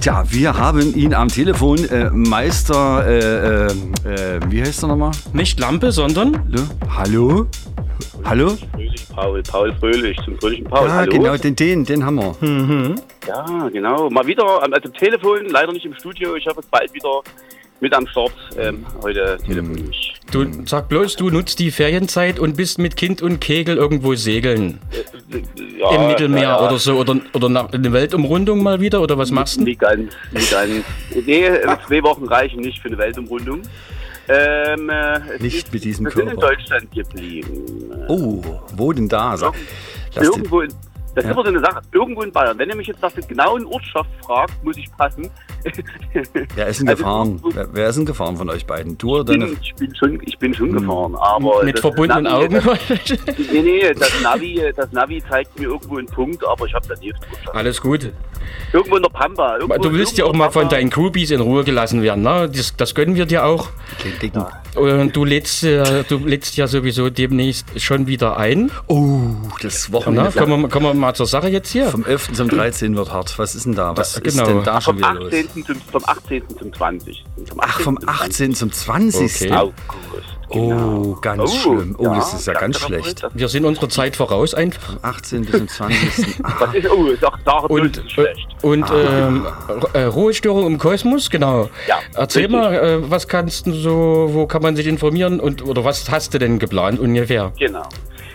tja, 0.00 0.24
wir 0.28 0.58
haben 0.58 0.92
ihn 0.96 1.14
am 1.14 1.28
Telefon, 1.28 1.78
äh, 1.88 2.10
Meister, 2.10 3.06
äh, 3.06 3.66
äh, 3.68 4.36
äh, 4.36 4.40
wie 4.48 4.60
heißt 4.60 4.82
er 4.82 4.88
nochmal? 4.88 5.12
Nicht 5.32 5.60
Lampe, 5.60 5.92
sondern 5.92 6.32
Ne? 6.48 6.68
Hallo? 6.96 7.46
Hallo? 8.24 8.56
Fröhlich 8.72 9.06
Paul, 9.14 9.40
Paul 9.44 9.72
Fröhlich, 9.78 10.18
zum 10.24 10.36
fröhlichen 10.40 10.64
Paul. 10.64 10.88
Ja, 10.88 10.94
Hallo? 10.94 11.12
genau, 11.12 11.36
den, 11.36 11.54
den, 11.54 11.84
den 11.84 12.04
haben 12.04 12.16
wir. 12.16 12.96
Ja, 13.28 13.68
genau. 13.68 14.10
Mal 14.10 14.26
wieder, 14.26 14.64
am- 14.64 14.72
also 14.72 14.88
Telefon, 14.88 15.46
leider 15.48 15.70
nicht 15.72 15.86
im 15.86 15.94
Studio. 15.94 16.34
Ich 16.34 16.44
hoffe, 16.48 16.58
es 16.58 16.66
bald 16.66 16.92
wieder 16.92 17.20
mit 17.78 17.94
am 17.94 18.04
Start. 18.08 18.32
Ähm, 18.58 18.84
heute 19.00 19.38
telefonisch. 19.46 20.03
Du 20.34 20.66
sag 20.66 20.88
bloß, 20.88 21.16
du 21.16 21.30
nutzt 21.30 21.58
die 21.58 21.70
Ferienzeit 21.70 22.38
und 22.38 22.56
bist 22.56 22.78
mit 22.78 22.96
Kind 22.96 23.22
und 23.22 23.40
Kegel 23.40 23.76
irgendwo 23.76 24.14
segeln. 24.14 24.78
Ja, 25.78 25.94
Im 25.94 26.08
Mittelmeer 26.08 26.42
ja, 26.42 26.60
ja. 26.60 26.66
oder 26.66 26.78
so. 26.78 26.96
Oder, 26.96 27.16
oder 27.32 27.48
nach, 27.48 27.72
eine 27.72 27.92
Weltumrundung 27.92 28.62
mal 28.62 28.80
wieder. 28.80 29.00
Oder 29.00 29.16
was 29.18 29.30
machst 29.30 29.58
du? 29.58 29.62
Nie 29.62 29.76
ganz, 29.76 30.12
nie 30.32 30.44
ganz. 30.50 30.84
Nee, 31.26 31.50
zwei 31.86 32.02
Wochen 32.02 32.24
reichen 32.24 32.60
nicht 32.60 32.80
für 32.80 32.88
eine 32.88 32.98
Weltumrundung. 32.98 33.62
Ähm, 34.26 34.88
äh, 34.88 35.20
Nicht 35.38 35.72
mit 35.72 35.84
diesem 35.84 36.06
wir 36.06 36.12
sind 36.12 36.28
in 36.28 36.38
Körper. 36.38 36.54
Deutschland 36.56 36.90
geblieben. 36.92 37.92
Oh, 38.08 38.42
wo 38.74 38.92
denn 38.92 39.08
da? 39.08 39.36
Sag, 39.36 39.52
Irgendwo 40.18 40.62
in, 40.62 40.70
das 41.14 41.24
Ja. 41.24 41.30
ist 41.30 41.34
immer 41.34 41.42
so 41.44 41.50
eine 41.50 41.60
Sache. 41.60 41.82
Irgendwo 41.92 42.22
in 42.22 42.32
Bayern. 42.32 42.58
Wenn 42.58 42.70
ihr 42.70 42.76
mich 42.76 42.86
jetzt 42.86 43.02
nach 43.02 43.12
der 43.12 43.22
genauen 43.24 43.66
Ortschaft 43.66 44.08
fragt, 44.24 44.64
muss 44.64 44.76
ich 44.78 44.90
passen. 44.96 45.28
Wer 46.54 46.66
ist 46.68 46.80
denn 46.80 46.88
Also, 46.88 47.02
gefahren? 47.02 47.42
Wer, 47.52 47.68
wer 47.72 47.88
ist 47.88 47.96
denn 47.96 48.06
gefahren 48.06 48.36
von 48.36 48.50
euch 48.50 48.66
beiden? 48.66 48.96
Du 48.98 49.16
oder 49.16 49.32
Ich 49.32 49.38
deine? 49.38 49.50
bin, 49.50 49.58
ich 49.62 49.74
bin 49.74 49.94
schon, 49.94 50.20
ich 50.24 50.38
bin 50.38 50.54
schon 50.54 50.72
gefahren, 50.72 51.14
aber 51.16 51.64
Mit 51.64 51.78
verbundenen 51.78 52.24
Navi, 52.24 52.44
Augen. 52.46 52.54
Das, 52.64 52.78
nee, 53.52 53.62
nee, 53.62 53.94
das 53.94 54.12
Navi, 54.22 54.60
das 54.76 54.92
Navi 54.92 55.22
zeigt 55.28 55.58
mir 55.58 55.66
irgendwo 55.66 55.98
einen 55.98 56.06
Punkt, 56.06 56.44
aber 56.46 56.66
ich 56.66 56.74
habe 56.74 56.86
da 56.88 56.94
nicht. 56.96 57.14
Alles 57.52 57.80
gut. 57.80 58.12
Irgendwo 58.72 58.96
in 58.96 59.02
der 59.02 59.08
Pampa. 59.10 59.56
Irgendwo, 59.58 59.78
Du 59.82 59.92
willst 59.92 60.18
ja 60.18 60.26
auch 60.26 60.34
mal 60.34 60.50
von 60.50 60.68
deinen 60.68 60.90
Groupies 60.90 61.30
in 61.30 61.40
Ruhe 61.40 61.64
gelassen 61.64 62.02
werden. 62.02 62.22
Ne? 62.22 62.50
Das, 62.54 62.76
das 62.76 62.94
gönnen 62.94 63.14
wir 63.14 63.24
dir 63.26 63.44
auch. 63.46 63.68
Den 64.04 64.18
dicken. 64.20 64.44
Und 64.76 65.14
du 65.16 65.24
lädst, 65.24 65.62
äh, 65.64 66.04
du 66.08 66.18
lädst 66.18 66.56
ja 66.56 66.66
sowieso 66.66 67.08
demnächst 67.08 67.80
schon 67.80 68.06
wieder 68.06 68.36
ein. 68.36 68.70
Oh, 68.88 69.30
das 69.62 69.88
Na, 69.88 69.94
Wochenende. 69.94 70.30
kommen, 70.32 70.62
wir, 70.62 70.68
kommen 70.68 70.86
wir 70.86 70.94
mal 70.94 71.14
zur 71.14 71.26
Sache 71.26 71.48
jetzt 71.48 71.70
hier. 71.70 71.86
Vom 71.86 72.04
11. 72.04 72.32
zum 72.34 72.48
13. 72.48 72.96
wird 72.96 73.12
hart. 73.12 73.38
Was 73.38 73.54
ist 73.54 73.64
denn 73.66 73.74
da? 73.74 73.96
Was 73.96 74.14
Da- 74.14 74.20
ist 74.20 74.36
genau. 74.36 74.46
denn 74.48 74.64
da 74.64 74.80
schon 74.80 74.98
wieder 74.98 75.14
los? 75.14 75.32
18. 75.32 75.48
Zum, 75.64 75.76
vom 75.76 76.02
18. 76.04 76.42
zum 76.58 76.72
20. 76.72 77.24
Vom 77.48 77.60
Ach, 77.60 77.80
vom 77.80 77.98
18. 78.06 78.54
zum 78.54 78.72
20. 78.72 79.42
Okay. 79.50 79.52
August. 79.54 79.74
Oh, 80.50 81.16
ganz 81.20 81.42
Oh, 81.42 81.46
schlimm. 81.46 81.94
Oh, 81.98 82.04
ja, 82.04 82.14
das 82.16 82.34
ist 82.34 82.46
ja 82.46 82.52
ganz 82.52 82.78
ganz 82.78 82.78
schlecht. 82.86 83.22
darauf- 83.22 83.32
Wir 83.34 83.48
sind 83.48 83.64
unserer 83.64 83.88
Zeit 83.88 84.14
voraus 84.14 84.54
einfach. 84.54 84.92
Vom 84.94 84.98
18. 85.02 85.42
bis 85.44 85.50
zum 85.58 85.68
20. 85.68 86.36
Ach, 86.42 86.58
Das 86.60 86.74
ist, 86.74 86.90
oh, 86.90 87.06
ist 87.06 87.24
auch 87.24 87.38
daran 87.44 87.66
Und, 87.70 87.96
ist 87.96 88.10
schlecht. 88.12 88.46
und 88.62 88.84
ähm, 88.90 89.46
Ru- 89.68 89.94
äh, 89.94 90.04
Ruhestörung 90.04 90.66
im 90.66 90.78
Kosmos, 90.78 91.30
genau. 91.30 91.70
Ja, 91.88 91.98
Erzähl 92.14 92.42
richtig. 92.46 92.60
mal, 92.60 92.74
äh, 92.74 93.10
was 93.10 93.26
kannst 93.26 93.66
du 93.66 93.72
so, 93.72 94.28
wo 94.32 94.46
kann 94.46 94.62
man 94.62 94.76
sich 94.76 94.86
informieren 94.86 95.40
und 95.40 95.62
oder 95.64 95.84
was 95.84 96.08
hast 96.10 96.34
du 96.34 96.38
denn 96.38 96.58
geplant 96.58 97.00
ungefähr? 97.00 97.52
Genau. 97.58 97.88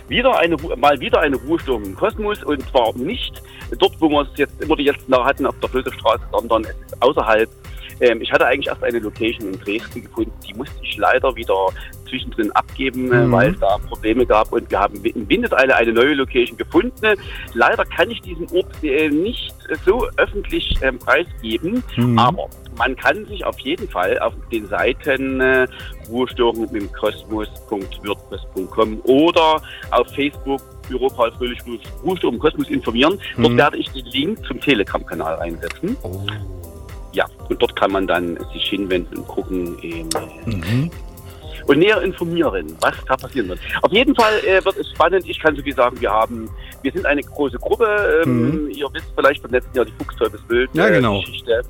Wieder 0.07 0.37
eine, 0.39 0.55
mal 0.77 0.99
wieder 0.99 1.19
eine 1.21 1.35
Ruhestörung 1.37 1.83
im 1.85 1.95
Kosmos 1.95 2.43
und 2.43 2.67
zwar 2.71 2.93
nicht 2.97 3.41
dort, 3.77 3.93
wo 3.99 4.09
wir 4.09 4.21
es 4.21 4.29
jetzt 4.37 4.59
immer 4.61 4.75
die 4.75 4.85
letzten 4.85 5.11
Jahre 5.11 5.25
hatten, 5.25 5.45
auf 5.45 5.55
der 5.59 5.69
Flötestraße, 5.69 6.23
sondern 6.31 6.63
es 6.63 6.75
ist 6.87 6.99
außerhalb. 7.01 7.47
Ähm, 8.01 8.21
ich 8.21 8.31
hatte 8.31 8.45
eigentlich 8.45 8.67
erst 8.67 8.81
eine 8.83 8.99
Location 8.99 9.51
in 9.53 9.59
Dresden 9.59 10.01
gefunden, 10.03 10.31
die 10.47 10.53
musste 10.53 10.75
ich 10.81 10.95
leider 10.97 11.35
wieder 11.35 11.67
zwischendrin 12.07 12.49
abgeben, 12.53 13.11
äh, 13.11 13.25
Mhm. 13.25 13.31
weil 13.33 13.51
es 13.53 13.59
da 13.59 13.77
Probleme 13.77 14.25
gab 14.25 14.53
und 14.53 14.71
wir 14.71 14.79
haben 14.79 15.03
in 15.03 15.27
Windeseile 15.27 15.75
eine 15.75 15.91
neue 15.91 16.13
Location 16.13 16.55
gefunden. 16.57 17.15
Leider 17.53 17.83
kann 17.85 18.09
ich 18.09 18.21
diesen 18.21 18.49
Ort 18.51 18.71
äh, 18.83 19.09
nicht 19.09 19.53
so 19.85 20.07
öffentlich 20.15 20.75
ähm, 20.81 20.97
preisgeben, 20.97 21.83
Mhm. 21.97 22.17
aber 22.17 22.47
man 22.77 22.95
kann 22.95 23.25
sich 23.25 23.43
auf 23.43 23.59
jeden 23.59 23.89
Fall 23.89 24.17
auf 24.19 24.33
den 24.49 24.65
Seiten 24.67 25.41
äh, 25.41 25.67
Ruhestörung 26.09 26.73
im 26.73 26.89
Kosmos.wordpress.com 26.93 29.01
oder 29.03 29.61
auf 29.91 30.07
Facebook 30.15 30.61
Büro 30.89 31.07
Paul 31.07 31.31
Fröhlich 31.31 31.59
Ruhestörung 32.03 32.35
im 32.35 32.39
Kosmos 32.41 32.67
informieren. 32.69 33.17
Dort 33.37 33.53
Mhm. 33.53 33.57
werde 33.57 33.77
ich 33.77 33.89
den 33.91 34.05
Link 34.07 34.45
zum 34.45 34.59
Telegram-Kanal 34.59 35.39
einsetzen. 35.39 35.95
oh. 36.03 36.19
Ja, 37.13 37.25
und 37.49 37.59
dort 37.61 37.75
kann 37.75 37.91
man 37.91 38.05
dann 38.05 38.37
sich 38.53 38.69
hinwenden 38.69 39.17
und 39.17 39.27
gucken 39.27 39.77
ähm, 39.81 40.09
Mhm. 40.45 40.91
und 41.65 41.79
näher 41.79 41.99
informieren, 42.03 42.67
was 42.81 42.93
da 43.07 43.17
passieren 43.17 43.49
wird. 43.49 43.59
Auf 43.81 43.91
jeden 43.91 44.13
Fall 44.15 44.33
äh, 44.45 44.63
wird 44.63 44.77
es 44.77 44.89
spannend. 44.91 45.27
Ich 45.27 45.39
kann 45.39 45.55
so 45.55 45.61
viel 45.63 45.73
sagen, 45.75 45.99
wir 45.99 46.11
haben, 46.11 46.49
wir 46.83 46.91
sind 46.91 47.05
eine 47.07 47.21
große 47.23 47.57
Gruppe. 47.57 48.21
Ähm, 48.23 48.65
Mhm. 48.65 48.69
Ihr 48.69 48.87
wisst 48.93 49.07
vielleicht 49.15 49.41
vom 49.41 49.49
letzten 49.51 49.75
Jahr 49.75 49.85
die 49.85 49.91
Fuchsteufelsbild 50.03 50.69
Ja, 50.73 50.87
genau. 50.89 51.19
Geschichte. 51.21 51.63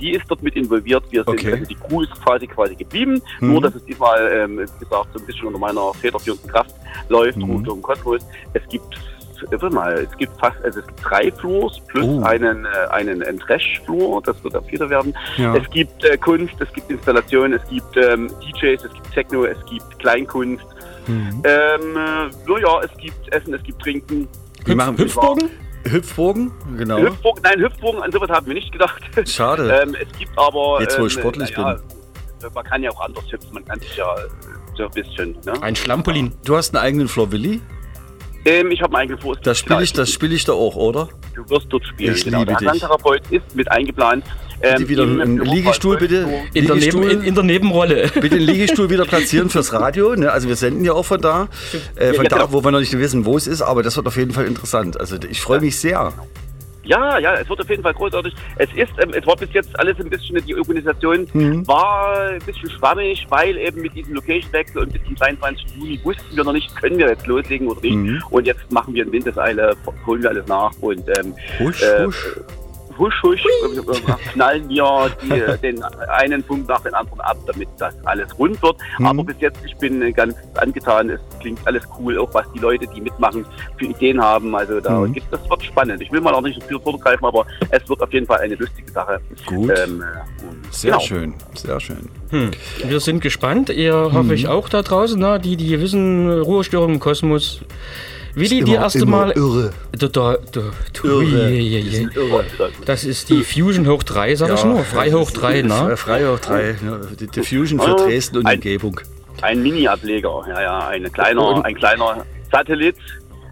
Die 0.00 0.12
ist 0.12 0.24
dort 0.28 0.42
mit 0.42 0.54
involviert. 0.56 1.04
Wir 1.10 1.24
sind, 1.24 1.38
Okay. 1.40 1.52
also 1.52 1.64
die 1.64 1.74
Crew 1.74 2.02
ist 2.02 2.12
quasi 2.22 2.46
quasi 2.46 2.74
geblieben. 2.74 3.20
Mhm. 3.40 3.52
Nur, 3.52 3.60
dass 3.62 3.74
es 3.74 3.84
diesmal, 3.84 4.30
ähm, 4.32 4.58
wie 4.58 4.84
gesagt, 4.84 5.08
so 5.12 5.18
ein 5.18 5.26
bisschen 5.26 5.46
unter 5.46 5.58
meiner 5.58 5.92
federführenden 5.94 6.50
Kraft 6.50 6.74
läuft, 7.08 7.38
Mhm. 7.38 7.50
Route 7.50 7.72
um 7.72 7.82
Kosmos. 7.82 8.22
Es 8.52 8.62
gibt 8.68 8.84
Warte 9.50 9.68
mal, 9.68 9.92
es 10.10 10.16
gibt 10.16 10.32
fast, 10.40 10.56
also 10.64 10.80
es 10.80 10.86
gibt 10.86 11.00
drei 11.04 11.30
Floors 11.30 11.78
plus 11.88 12.06
Oh. 12.06 12.22
einen, 12.22 12.64
äh, 12.64 12.68
einen, 12.90 13.22
einen 13.22 13.38
Trash-Floor, 13.38 14.22
das 14.22 14.42
wird 14.42 14.54
der 14.54 14.62
vierte 14.62 14.88
werden. 14.88 15.14
Ja. 15.36 15.54
Es 15.54 15.68
gibt 15.68 16.02
äh, 16.06 16.16
Kunst, 16.16 16.54
es 16.58 16.72
gibt 16.72 16.90
Installation, 16.90 17.52
es 17.52 17.60
gibt 17.68 17.96
ähm, 17.98 18.28
DJs, 18.40 18.82
es 18.84 18.92
gibt 18.94 19.12
Techno, 19.12 19.44
es 19.44 19.58
gibt 19.66 19.98
Kleinkunst. 19.98 20.64
Mhm. 21.06 21.42
Ähm, 21.44 21.96
äh, 21.96 22.50
naja, 22.50 22.80
es 22.82 22.96
gibt 22.96 23.30
Essen, 23.30 23.52
es 23.52 23.62
gibt 23.62 23.80
Trinken. 23.82 24.26
Wir 24.64 24.74
machen 24.74 24.96
Hüpfbogen? 25.90 26.52
Genau. 26.76 26.98
Hüpfbogen, 26.98 27.42
nein, 27.42 27.60
Hüpfbogen, 27.60 28.02
an 28.02 28.12
sowas 28.12 28.30
haben 28.30 28.46
wir 28.46 28.54
nicht 28.54 28.72
gedacht. 28.72 29.02
Schade. 29.26 29.80
ähm, 29.82 29.94
es 29.94 30.18
gibt 30.18 30.32
aber. 30.36 30.80
Jetzt, 30.80 30.96
wo 30.98 31.02
ähm, 31.02 31.06
ich 31.06 31.12
sportlich 31.12 31.56
naja, 31.56 31.78
Man 32.54 32.64
kann 32.64 32.82
ja 32.82 32.90
auch 32.90 33.00
anders 33.00 33.24
hüpfen, 33.30 33.52
man 33.52 33.64
kann 33.64 33.80
sich 33.80 33.96
ja 33.96 34.14
äh, 34.14 34.28
so 34.76 34.84
ein 34.84 34.90
bisschen. 34.90 35.36
Ne? 35.44 35.62
Ein 35.62 35.76
Schlampolin. 35.76 36.32
Du 36.44 36.56
hast 36.56 36.74
einen 36.74 36.84
eigenen 36.84 37.08
Floor 37.08 37.32
Willi. 37.32 37.60
Ähm, 38.44 38.70
ich 38.70 38.80
habe 38.80 38.94
einen 38.94 39.02
eigenen 39.02 39.20
Vorsicht. 39.20 39.46
Das 39.46 39.58
spiele 39.58 39.82
ich, 39.82 39.92
das 39.92 40.10
spiel 40.10 40.32
ich 40.32 40.44
da 40.44 40.52
auch, 40.52 40.76
oder? 40.76 41.08
Du 41.34 41.48
wirst 41.50 41.66
dort 41.70 41.84
spielen. 41.84 42.14
Ich 42.14 42.24
genau. 42.24 42.40
liebe 42.40 42.54
Der 42.60 42.72
dich. 42.72 42.82
Ist 43.30 43.56
mit 43.56 43.70
eingeplant. 43.70 44.24
Ähm, 44.62 44.88
wieder 44.88 45.02
im 45.04 45.40
Liegestuhl, 45.42 45.96
bitte. 45.98 46.26
In 46.54 46.66
der, 46.66 46.76
Neben, 46.76 46.78
Liegestuhl. 46.78 47.10
in, 47.10 47.22
in 47.22 47.34
der 47.34 47.44
Nebenrolle. 47.44 48.08
Bitte 48.14 48.30
den 48.36 48.40
Liegestuhl 48.42 48.88
wieder 48.90 49.04
platzieren 49.04 49.50
fürs 49.50 49.72
Radio. 49.78 50.14
Ne? 50.16 50.30
Also 50.32 50.48
wir 50.48 50.56
senden 50.56 50.84
ja 50.84 50.92
auch 50.92 51.04
von 51.04 51.20
da, 51.20 51.48
äh, 51.96 52.12
von 52.14 52.24
Ja, 52.24 52.30
da, 52.30 52.36
genau. 52.38 52.52
wo 52.52 52.64
wir 52.64 52.70
noch 52.70 52.80
nicht 52.80 52.96
wissen, 52.98 53.24
wo 53.26 53.36
es 53.36 53.46
ist, 53.46 53.60
aber 53.62 53.82
das 53.82 53.96
wird 53.96 54.06
auf 54.06 54.16
jeden 54.16 54.32
Fall 54.32 54.46
interessant. 54.46 54.98
Also 54.98 55.16
ich 55.28 55.40
freue 55.40 55.60
mich 55.60 55.78
sehr. 55.78 56.12
Ja, 56.84 57.18
ja, 57.18 57.34
es 57.34 57.48
wird 57.48 57.60
auf 57.60 57.68
jeden 57.68 57.82
Fall 57.82 57.94
großartig. 57.94 58.32
Es 58.58 58.68
ist, 58.76 58.92
ähm, 59.02 59.10
es 59.12 59.26
war 59.26 59.34
bis 59.36 59.48
jetzt 59.52 59.76
alles 59.78 59.98
ein 59.98 60.08
bisschen, 60.08 60.36
die 60.46 60.54
Organisation 60.54 61.26
Mhm. 61.32 61.66
war 61.66 62.30
ein 62.30 62.38
bisschen 62.46 62.70
schwammig, 62.70 63.26
weil 63.28 63.56
eben 63.58 63.82
mit 63.82 63.92
diesem 63.96 64.14
Location-Wechsel 64.14 64.82
und 64.82 64.92
bis 64.92 65.02
zum 65.04 65.16
22. 65.16 65.66
Juni 65.76 66.00
wussten 66.04 66.36
wir 66.36 66.44
noch 66.44 66.52
nicht, 66.52 66.74
können 66.80 66.96
wir 66.96 67.08
jetzt 67.08 67.26
loslegen 67.26 67.66
oder 67.66 67.80
nicht. 67.80 67.96
Mhm. 67.96 68.22
Und 68.30 68.46
jetzt 68.46 68.70
machen 68.70 68.94
wir 68.94 69.04
in 69.04 69.10
Windeseile, 69.10 69.74
holen 70.06 70.22
wir 70.22 70.30
alles 70.30 70.46
nach 70.46 70.70
und 70.80 71.02
ähm, 71.18 71.34
Husch, 71.58 71.82
äh, 71.82 72.04
husch. 72.06 72.36
Husch, 72.98 73.14
husch, 73.22 73.42
äh, 73.44 74.30
knallen 74.32 74.68
wir 74.68 75.10
die, 75.22 75.58
den 75.62 75.82
einen 75.82 76.42
Punkt 76.42 76.68
nach 76.68 76.80
dem 76.80 76.94
anderen 76.94 77.20
ab, 77.20 77.36
damit 77.46 77.68
das 77.78 77.94
alles 78.04 78.36
rund 78.38 78.60
wird. 78.62 78.76
Mhm. 78.98 79.06
Aber 79.06 79.24
bis 79.24 79.36
jetzt, 79.40 79.58
ich 79.64 79.76
bin 79.76 80.12
ganz 80.14 80.34
angetan, 80.54 81.10
es 81.10 81.20
klingt 81.40 81.58
alles 81.66 81.82
cool, 81.98 82.18
auch 82.18 82.32
was 82.34 82.46
die 82.54 82.58
Leute, 82.58 82.86
die 82.94 83.00
mitmachen, 83.00 83.44
für 83.78 83.86
Ideen 83.86 84.20
haben. 84.20 84.54
Also 84.54 84.80
da 84.80 85.00
Mhm. 85.00 85.12
gibt 85.12 85.32
das 85.32 85.40
wird 85.48 85.62
spannend. 85.64 86.00
Ich 86.02 86.10
will 86.12 86.20
mal 86.20 86.34
auch 86.34 86.40
nicht 86.42 86.60
so 86.60 86.66
viel 86.66 86.80
vorgreifen, 86.80 87.24
aber 87.26 87.46
es 87.70 87.88
wird 87.88 88.00
auf 88.02 88.12
jeden 88.12 88.26
Fall 88.26 88.38
eine 88.40 88.54
lustige 88.54 88.90
Sache. 88.90 89.20
Gut. 89.46 89.70
Ähm, 89.78 90.02
äh, 90.02 90.04
Sehr 90.70 90.92
genau. 90.92 91.02
schön, 91.04 91.34
sehr 91.54 91.80
schön. 91.80 92.08
Hm. 92.30 92.50
Wir 92.84 93.00
sind 93.00 93.20
gespannt. 93.20 93.70
Ihr 93.70 93.94
hoffe 93.94 94.24
Mhm. 94.24 94.32
ich 94.32 94.48
auch 94.48 94.68
da 94.68 94.82
draußen, 94.82 95.18
na, 95.18 95.38
die, 95.38 95.56
die 95.56 95.80
wissen, 95.80 96.30
Ruhestörung 96.40 96.94
im 96.94 97.00
Kosmos. 97.00 97.60
Willi, 98.36 98.62
die 98.64 98.72
erste 98.74 98.98
immer 99.00 99.26
Mal. 99.26 99.30
irre. 99.32 99.72
Da, 99.92 100.06
da, 100.08 100.36
da, 100.52 100.60
Irre. 101.02 101.22
je, 101.24 101.48
je, 101.60 101.80
Die 101.82 101.88
je. 101.88 101.96
sind 101.96 102.14
irre. 102.16 102.44
Das 102.84 103.02
ist 103.04 103.30
die 103.30 103.42
Fusion 103.42 103.86
hoch 103.88 104.02
3, 104.02 104.36
sag 104.36 104.52
ich 104.52 104.62
nur. 104.64 104.84
Frei 104.84 105.10
hoch 105.12 105.30
3, 105.30 105.60
Fre- 105.60 105.62
ne? 105.88 105.96
Frei 105.96 106.26
hoch 106.26 106.38
3. 106.38 106.76
Ne? 106.82 107.00
Die 107.18 107.26
Diffusion 107.28 107.80
für 107.80 107.94
Oh, 107.94 107.96
Dresden 108.06 108.36
und 108.38 108.46
ein- 108.46 108.56
Umgebung. 108.58 109.00
Ein 109.42 109.62
Mini-Ableger, 109.62 110.44
ja, 110.48 110.62
ja, 110.62 110.88
ein 110.88 111.12
kleiner, 111.12 111.62
ein 111.64 111.74
kleiner 111.74 112.24
Satellit 112.50 112.96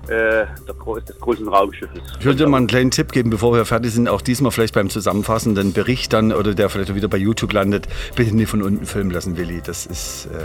äh, 0.09 0.45
des 0.67 1.19
großen 1.21 1.47
Raumschiffes. 1.49 2.01
Ich 2.19 2.25
würde 2.25 2.39
dir 2.45 2.47
mal 2.49 2.57
einen 2.59 2.67
kleinen 2.67 2.91
Tipp 2.91 3.13
geben, 3.13 3.29
bevor 3.31 3.55
wir 3.55 3.65
fertig 3.65 3.93
sind, 3.93 4.09
auch 4.09 4.21
diesmal 4.23 4.51
vielleicht 4.53 4.75
beim 4.75 4.89
zusammenfassenden 4.91 5.73
Bericht 5.73 6.13
dann 6.13 6.33
oder 6.33 6.55
der 6.55 6.69
vielleicht 6.71 6.95
wieder 6.95 7.09
bei 7.09 7.17
YouTube 7.19 7.53
landet. 7.55 7.87
Bitte 8.17 8.35
nicht 8.37 8.49
von 8.49 8.63
unten 8.63 8.85
filmen 8.87 9.11
lassen, 9.11 9.37
Willi. 9.37 9.61
Das 9.65 9.85
ist, 9.87 10.27
äh, 10.27 10.39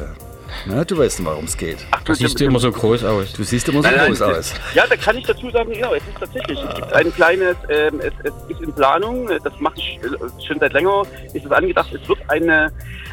na, 0.65 0.83
du 0.83 0.97
weißt, 0.97 1.23
worum 1.23 1.45
es 1.45 1.57
geht. 1.57 1.77
Ach, 1.91 2.01
siehst 2.13 2.39
du 2.39 2.45
immer 2.45 2.59
so 2.59 2.71
groß 2.71 3.03
aus. 3.03 3.33
Du 3.33 3.43
siehst 3.43 3.67
immer 3.69 3.81
so 3.81 3.89
Nein, 3.89 3.97
nein, 3.97 4.07
groß 4.09 4.21
aus. 4.21 4.53
Ja, 4.73 4.85
da 4.87 4.95
kann 4.95 5.17
ich 5.17 5.25
dazu 5.25 5.49
sagen, 5.51 5.73
ja, 5.73 5.89
es 5.93 6.03
ist 6.03 6.17
tatsächlich, 6.19 6.59
es 6.59 6.75
gibt 6.75 6.93
ein 6.93 7.13
kleines, 7.13 7.55
ähm, 7.69 7.99
es, 7.99 8.13
es 8.23 8.33
ist 8.49 8.61
in 8.61 8.73
Planung, 8.73 9.29
das 9.43 9.53
mache 9.59 9.75
ich 9.77 9.99
äh, 10.03 10.45
schon 10.45 10.59
seit 10.59 10.73
länger, 10.73 11.03
ist 11.33 11.45
es 11.45 11.51
angedacht, 11.51 11.93
es 11.93 12.07
wird 12.07 12.19
eine, 12.27 12.71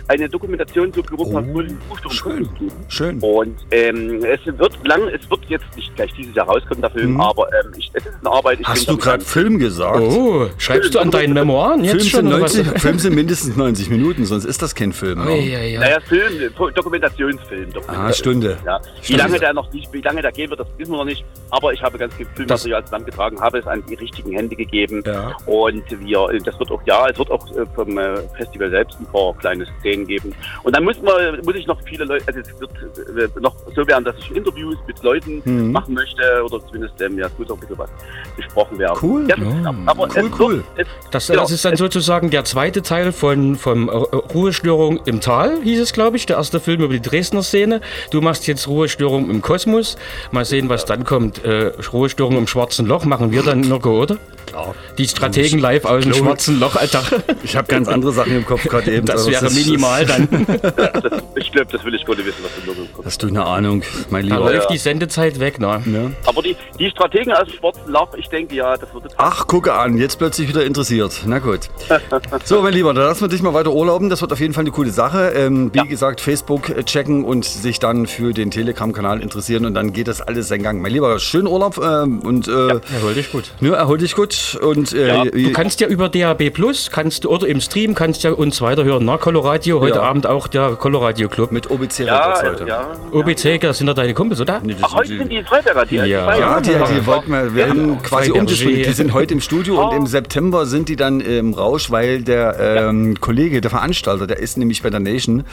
eine 0.08 0.28
Dokumentation 0.28 0.92
zur 0.92 1.02
Büro 1.02 1.26
Oh, 1.26 2.10
schön. 2.10 2.48
Schön. 2.88 3.18
Und 3.20 3.56
ähm, 3.70 4.24
es 4.24 4.40
wird 4.46 4.86
lang, 4.86 5.08
es 5.08 5.28
wird 5.28 5.40
jetzt 5.48 5.64
nicht 5.74 5.94
gleich 5.96 6.12
dieses 6.14 6.34
Jahr 6.34 6.46
rauskommen, 6.46 6.80
der 6.80 6.90
Film, 6.90 7.20
aber 7.20 7.48
ähm, 7.48 7.72
ich, 7.76 7.90
es 7.92 8.06
ist 8.06 8.14
eine 8.20 8.30
Arbeit. 8.30 8.60
Ich 8.60 8.66
Mhm. 8.66 8.70
Hast 8.72 8.88
du 8.90 8.96
gerade. 8.96 9.24
Film 9.24 9.58
gesagt? 9.58 10.00
Oh, 10.00 10.48
schreibst 10.58 10.94
du 10.94 10.98
an 10.98 11.10
deinen 11.10 11.34
Memoiren 11.34 11.84
jetzt 11.84 11.96
Film, 11.96 12.04
schon? 12.04 12.20
sind 12.20 12.34
oder 12.34 12.42
was? 12.42 12.54
90, 12.56 12.80
Film 12.80 12.98
sind 12.98 13.14
mindestens 13.14 13.56
90 13.56 13.90
Minuten, 13.90 14.24
sonst 14.24 14.44
ist 14.44 14.62
das 14.62 14.74
kein 14.74 14.92
Film. 14.92 15.20
Ui, 15.26 15.32
ui, 15.32 15.54
ui. 15.56 15.78
Naja, 15.78 15.98
Film, 16.00 16.40
äh, 16.40 16.72
Dokumentationsfilm. 16.72 17.70
Ah, 17.88 18.12
Stunde. 18.12 18.58
Ja. 18.64 18.80
Wie 19.02 19.14
lange 19.14 19.38
der 19.38 19.52
noch 19.54 19.72
nicht, 19.72 19.92
wie 19.92 20.00
lange 20.00 20.22
der 20.22 20.32
gehen 20.32 20.50
wird, 20.50 20.60
das 20.60 20.68
wissen 20.76 20.92
wir 20.92 20.98
noch 20.98 21.04
nicht. 21.04 21.24
Aber 21.50 21.72
ich 21.72 21.82
habe 21.82 21.98
ganz 21.98 22.14
viel 22.14 22.26
Filmmaterial 22.34 22.84
zusammengetragen, 22.84 23.40
habe 23.40 23.58
es 23.58 23.66
an 23.66 23.82
die 23.88 23.94
richtigen 23.94 24.32
Hände 24.32 24.56
gegeben. 24.56 25.02
Ja. 25.06 25.36
Und 25.46 25.84
wir, 25.88 26.28
das 26.44 26.58
wird 26.58 26.70
auch, 26.70 26.82
ja, 26.86 27.08
es 27.08 27.18
wird 27.18 27.30
auch 27.30 27.46
äh, 27.56 27.64
vom 27.74 27.98
äh, 27.98 28.16
Festival 28.36 28.70
selbst 28.70 28.98
ein 29.00 29.06
paar 29.06 29.34
kleine 29.38 29.66
Szenen 29.80 29.95
geben. 30.04 30.34
Und 30.64 30.74
dann 30.74 30.82
muss 30.82 31.00
man, 31.00 31.40
muss 31.44 31.54
ich 31.54 31.66
noch 31.68 31.80
viele 31.84 32.04
Leute, 32.04 32.24
also 32.26 32.40
es 32.40 33.14
wird 33.14 33.40
noch 33.40 33.54
so 33.76 33.86
werden, 33.86 34.04
dass 34.04 34.16
ich 34.18 34.34
Interviews 34.34 34.76
mit 34.86 35.00
Leuten 35.04 35.40
Mhm. 35.44 35.70
machen 35.70 35.94
möchte 35.94 36.22
oder 36.44 36.60
zumindest, 36.66 37.00
ähm, 37.00 37.18
ja, 37.18 37.26
es 37.26 37.32
muss 37.38 37.48
auch 37.50 37.54
ein 37.54 37.60
bisschen 37.60 37.78
was 37.78 37.90
besprochen 38.36 38.78
werden. 38.78 38.98
Cool. 39.00 39.26
Ja, 39.28 39.36
Ja. 39.36 39.74
aber 39.86 40.08
Cool, 40.08 40.26
es 40.32 40.40
cool. 40.40 40.64
Es, 40.76 40.86
Das, 41.12 41.26
genau, 41.28 41.42
das 41.42 41.52
ist 41.52 41.64
dann 41.64 41.76
sozusagen 41.76 42.30
der 42.30 42.44
zweite 42.44 42.82
Teil 42.82 43.12
von 43.12 43.54
vom 43.56 43.88
äh, 43.88 43.92
Ruhestörung 43.92 45.00
im 45.06 45.20
Tal, 45.20 45.60
hieß 45.62 45.80
es, 45.80 45.92
glaube 45.92 46.16
ich. 46.16 46.26
Der 46.26 46.36
erste 46.36 46.58
Film 46.58 46.82
über 46.82 46.92
die 46.92 47.00
Dresdner 47.00 47.42
Szene. 47.42 47.80
Du 48.10 48.20
machst 48.20 48.46
jetzt 48.48 48.66
Ruhestörung 48.66 49.30
im 49.30 49.40
Kosmos. 49.42 49.96
Mal 50.32 50.44
sehen, 50.44 50.68
was 50.68 50.84
dann 50.84 51.04
kommt. 51.04 51.44
Äh, 51.44 51.72
Ruhestörung 51.92 52.36
im 52.36 52.46
Schwarzen 52.46 52.86
Loch 52.86 53.04
machen 53.04 53.30
wir 53.30 53.42
dann, 53.42 53.60
Mirko, 53.60 54.02
oder? 54.02 54.16
Klar. 54.46 54.74
Die 54.98 55.06
Strategen 55.08 55.58
live 55.58 55.84
aus 55.84 56.04
dem. 56.04 56.14
Schwarzen 56.14 56.58
Loch, 56.60 56.76
Alter. 56.76 57.02
Ich 57.42 57.56
habe 57.56 57.66
ganz 57.68 57.88
andere 57.88 58.12
Sachen 58.12 58.36
im 58.36 58.46
Kopf 58.46 58.62
gerade 58.64 58.90
eben. 58.94 59.06
Das 59.06 59.26
wäre 59.28 59.46
es 59.46 59.54
minimal 59.86 60.06
dann. 60.06 60.46
das, 61.02 61.22
ich 61.36 61.52
glaube, 61.52 61.68
das 61.72 61.84
will 61.84 61.94
ich 61.94 62.04
gar 62.04 62.14
nicht 62.16 62.26
wissen, 62.26 62.42
was 62.42 62.50
da 62.58 62.66
los 62.66 62.76
ist. 62.98 63.04
Hast 63.06 63.22
du 63.22 63.28
eine 63.28 63.44
Ahnung, 63.44 63.82
mein 64.10 64.28
Da 64.28 64.36
Lieber? 64.38 64.52
läuft 64.52 64.70
die 64.70 64.76
Sendezeit 64.78 65.38
weg, 65.40 65.58
ne? 65.60 65.82
Ja. 65.86 66.10
Aber 66.26 66.42
die, 66.42 66.56
die 66.78 66.90
Strategen 66.90 67.32
aus 67.32 67.46
dem 67.48 67.58
Schwarzen 67.58 67.90
Loch, 67.90 68.08
ich 68.16 68.28
denke, 68.28 68.54
ja, 68.54 68.76
das 68.76 68.92
wird 68.92 69.04
jetzt 69.04 69.14
Ach, 69.18 69.46
gucke 69.46 69.72
an, 69.72 69.96
jetzt 69.96 70.18
plötzlich 70.18 70.48
wieder 70.48 70.64
interessiert. 70.64 71.22
Na 71.26 71.38
gut. 71.38 71.60
So, 72.44 72.62
mein 72.62 72.72
Lieber, 72.74 72.92
dann 72.94 73.04
lassen 73.04 73.22
wir 73.22 73.28
dich 73.28 73.42
mal 73.42 73.54
weiter 73.54 73.72
urlauben. 73.72 74.08
Das 74.10 74.20
wird 74.20 74.32
auf 74.32 74.40
jeden 74.40 74.52
Fall 74.54 74.62
eine 74.62 74.70
coole 74.70 74.90
Sache. 74.90 75.30
Ähm, 75.34 75.70
wie 75.72 75.78
Ja. 75.78 75.84
gesagt, 75.84 76.20
Facebook 76.20 76.68
äh, 76.68 76.82
checken 76.84 77.24
und 77.24 77.44
sich 77.44 77.78
dann 77.78 78.06
für 78.06 78.32
den 78.32 78.50
Telegram-Kanal 78.50 79.20
interessieren 79.20 79.64
und 79.66 79.74
dann 79.74 79.92
geht 79.92 80.08
das 80.08 80.20
alles 80.20 80.48
seinen 80.48 80.62
Gang. 80.62 80.80
Mein 80.82 80.92
Lieber, 80.92 81.18
schönen 81.18 81.46
Urlaub 81.46 81.78
ähm, 81.82 82.20
und 82.20 82.48
äh, 82.48 82.52
Erhol 82.94 83.14
dich 83.14 83.30
gut. 83.32 83.52
ja, 83.60 83.74
erhol 83.74 83.98
dich 83.98 84.14
gut. 84.14 84.58
Und 84.62 84.92
äh, 84.92 85.08
Ja, 85.08 85.24
Du 85.24 85.52
kannst 85.52 85.80
ja 85.80 85.88
über 85.88 86.08
DAB 86.08 86.50
Plus, 86.50 86.90
kannst 86.90 87.24
du, 87.24 87.30
oder 87.30 87.46
im 87.46 87.60
Stream, 87.60 87.94
kannst 87.94 88.22
ja 88.22 88.32
uns 88.32 88.60
weiterhören, 88.60 89.04
na, 89.04 89.16
Coloradio, 89.18 89.75
heute 89.80 89.96
Ja. 89.98 90.02
Abend 90.02 90.26
auch 90.26 90.46
der 90.48 90.70
Coloradio 90.76 91.28
Club. 91.28 91.52
mit 91.52 91.70
OBC 91.70 92.00
Ja, 92.00 92.18
Records 92.18 92.42
heute. 92.42 92.66
ja. 92.68 92.86
OBC, 93.12 93.58
das 93.60 93.78
sind 93.78 93.86
ja 93.86 93.94
deine 93.94 94.14
Kumpels, 94.14 94.40
oder? 94.40 94.60
Nee, 94.62 94.74
das 94.74 94.82
Ach, 94.84 94.94
heute 94.96 95.16
sind 95.16 95.30
die 95.30 95.42
Freiberger, 95.42 95.86
die 95.86 95.96
Ja. 95.96 96.04
Ja, 96.36 96.60
die, 96.60 96.70
die 96.70 97.06
wollten 97.06 97.30
wir, 97.30 97.54
wir 97.54 97.68
haben 97.68 98.02
quasi 98.02 98.30
umgespielt. 98.30 98.86
Die 98.86 98.92
sind 98.92 99.12
heute 99.12 99.34
im 99.34 99.40
Studio 99.40 99.86
und 99.88 99.96
im 99.96 100.06
September 100.06 100.66
sind 100.66 100.88
die 100.88 100.96
dann 100.96 101.20
im 101.20 101.54
Rausch, 101.54 101.90
weil 101.90 102.22
der 102.22 102.58
ähm, 102.58 103.20
Kollege, 103.20 103.60
der 103.60 103.70
Veranstalter, 103.70 104.26
der 104.26 104.38
ist 104.38 104.56
nämlich 104.58 104.82
bei 104.82 104.90
der 104.90 105.00
Nation, 105.00 105.44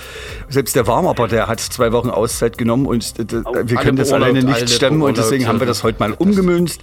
selbst 0.49 0.75
der 0.75 0.87
Warm-Upper, 0.87 1.27
der 1.27 1.47
hat 1.47 1.59
zwei 1.59 1.91
Wochen 1.91 2.09
Auszeit 2.09 2.57
genommen 2.57 2.85
und 2.85 3.03
äh, 3.19 3.25
wir 3.65 3.77
können 3.77 3.97
das 3.97 4.11
alleine 4.11 4.43
nicht 4.43 4.55
alle 4.55 4.67
stemmen 4.67 5.01
und 5.01 5.17
deswegen 5.17 5.47
haben 5.47 5.59
wir 5.59 5.67
das 5.67 5.83
heute 5.83 5.99
mal 5.99 6.13
umgemünzt. 6.13 6.81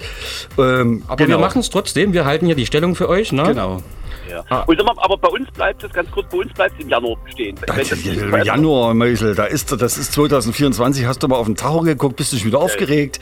Ähm, 0.59 1.03
Aber 1.09 1.27
wir 1.27 1.39
machen 1.39 1.61
es 1.61 1.71
trotzdem, 1.71 2.13
wir 2.13 2.25
halten 2.25 2.47
ja 2.47 2.55
die 2.55 2.67
Stellung 2.67 2.95
für 2.95 3.09
euch, 3.09 3.33
ne? 3.33 3.45
Genau. 3.45 3.83
Ja. 4.31 4.45
Ah. 4.49 4.61
Und 4.67 4.77
sag 4.79 4.87
mal, 4.87 4.95
aber 4.99 5.17
bei 5.17 5.29
uns 5.29 5.51
bleibt 5.51 5.83
es 5.83 5.93
ganz 5.93 6.11
kurz, 6.11 6.27
bei 6.31 6.39
uns 6.39 6.53
bleibt 6.53 6.75
es 6.79 6.85
im 6.85 6.89
Januar 6.91 7.17
das 7.67 7.91
Ja, 7.91 7.97
verändert- 7.97 8.47
Januar, 8.47 8.95
Meusel, 8.95 9.35
da 9.35 9.45
ist, 9.45 9.73
das 9.81 9.99
ist 9.99 10.13
2024. 10.13 11.07
Hast 11.07 11.23
du 11.23 11.29
mal 11.29 11.37
auf 11.37 11.47
den 11.47 11.57
Tacho 11.57 11.81
geguckt? 11.81 12.17
Bist 12.17 12.33
du 12.33 12.37
schon 12.37 12.47
wieder 12.47 12.61
aufgeregt? 12.61 13.19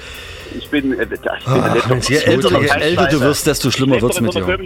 Ich 0.56 0.68
bin, 0.68 0.92
äh, 0.98 1.02
ich 1.04 1.08
bin 1.10 1.18
Ach, 1.46 1.88
Mensch, 1.88 2.06
so- 2.06 2.12
je 2.12 2.18
älter, 2.20 2.60
je 2.60 2.68
älter 2.68 3.06
du 3.08 3.20
wirst, 3.20 3.46
desto 3.46 3.70
schlimmer 3.70 4.00
wird's 4.00 4.18
lebe 4.18 4.32
mit 4.32 4.34
dir. 4.48 4.58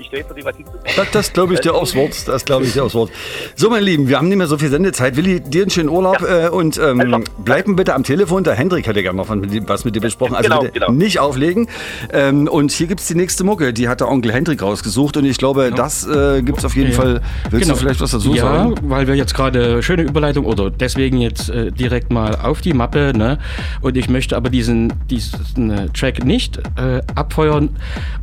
Ich 0.00 0.06
stehe 0.06 0.24
für 0.24 0.34
die. 0.34 0.64
Das, 0.96 1.10
das 1.12 1.32
glaube 1.32 1.54
ich 1.54 1.60
dir 1.60 1.74
aufs 1.74 1.94
Wort. 1.94 2.26
Das 2.26 2.44
glaube 2.44 2.64
ich 2.64 2.72
dir 2.72 2.84
aufs 2.84 2.94
Wort. 2.94 3.10
So, 3.54 3.68
meine 3.70 3.84
Lieben, 3.84 4.08
wir 4.08 4.16
haben 4.18 4.28
nicht 4.28 4.38
mehr 4.38 4.46
so 4.46 4.56
viel 4.58 4.70
Sendezeit. 4.70 5.16
Willi, 5.16 5.40
dir 5.40 5.62
einen 5.62 5.70
schönen 5.70 5.88
Urlaub 5.90 6.22
äh, 6.22 6.48
und 6.48 6.78
ähm, 6.78 7.00
Also. 7.00 7.18
bleiben 7.44 7.76
bitte 7.76 7.94
am 7.94 8.02
Telefon. 8.04 8.44
Der 8.44 8.54
Hendrik 8.54 8.86
hätte 8.86 9.02
gerne 9.02 9.16
noch 9.18 9.28
was 9.28 9.36
mit, 9.36 9.52
dir- 9.52 9.62
was 9.68 9.84
mit 9.84 9.94
dir 9.94 10.00
besprochen. 10.00 10.34
Also 10.34 10.48
Genau, 10.48 10.60
bitte 10.62 10.72
genau. 10.72 10.92
nicht 10.92 11.18
auflegen. 11.18 11.68
Ähm, 12.12 12.48
und 12.48 12.72
hier 12.72 12.86
gibt 12.86 13.00
es 13.00 13.06
die 13.06 13.14
nächste 13.14 13.44
Mucke. 13.44 13.72
Die 13.72 13.88
hat 13.88 14.00
der 14.00 14.08
Onkel 14.08 14.32
Hendrik 14.32 14.62
rausgesucht. 14.62 15.16
Und 15.16 15.24
ich 15.26 15.36
glaube, 15.38 15.69
das 15.70 16.06
äh, 16.06 16.42
gibt 16.42 16.58
es 16.58 16.64
auf 16.64 16.76
jeden 16.76 16.90
Ja. 16.92 16.96
Fall. 16.96 17.20
Willst 17.50 17.64
Genau. 17.66 17.74
du 17.74 17.80
vielleicht 17.80 18.00
was 18.00 18.10
dazu 18.10 18.34
ja, 18.34 18.42
sagen? 18.42 18.74
weil 18.82 19.06
wir 19.06 19.14
jetzt 19.14 19.34
gerade 19.34 19.82
schöne 19.82 20.02
Überleitung 20.02 20.44
oder 20.44 20.70
deswegen 20.70 21.18
jetzt 21.18 21.50
äh, 21.50 21.70
direkt 21.72 22.12
mal 22.12 22.36
auf 22.36 22.60
die 22.60 22.72
Mappe. 22.72 23.12
Ne? 23.16 23.38
Und 23.80 23.96
ich 23.96 24.08
möchte 24.08 24.36
aber 24.36 24.50
diesen, 24.50 24.92
diesen 25.10 25.70
äh, 25.70 25.88
Track 25.90 26.24
nicht 26.24 26.58
äh, 26.76 27.00
abfeuern, 27.14 27.70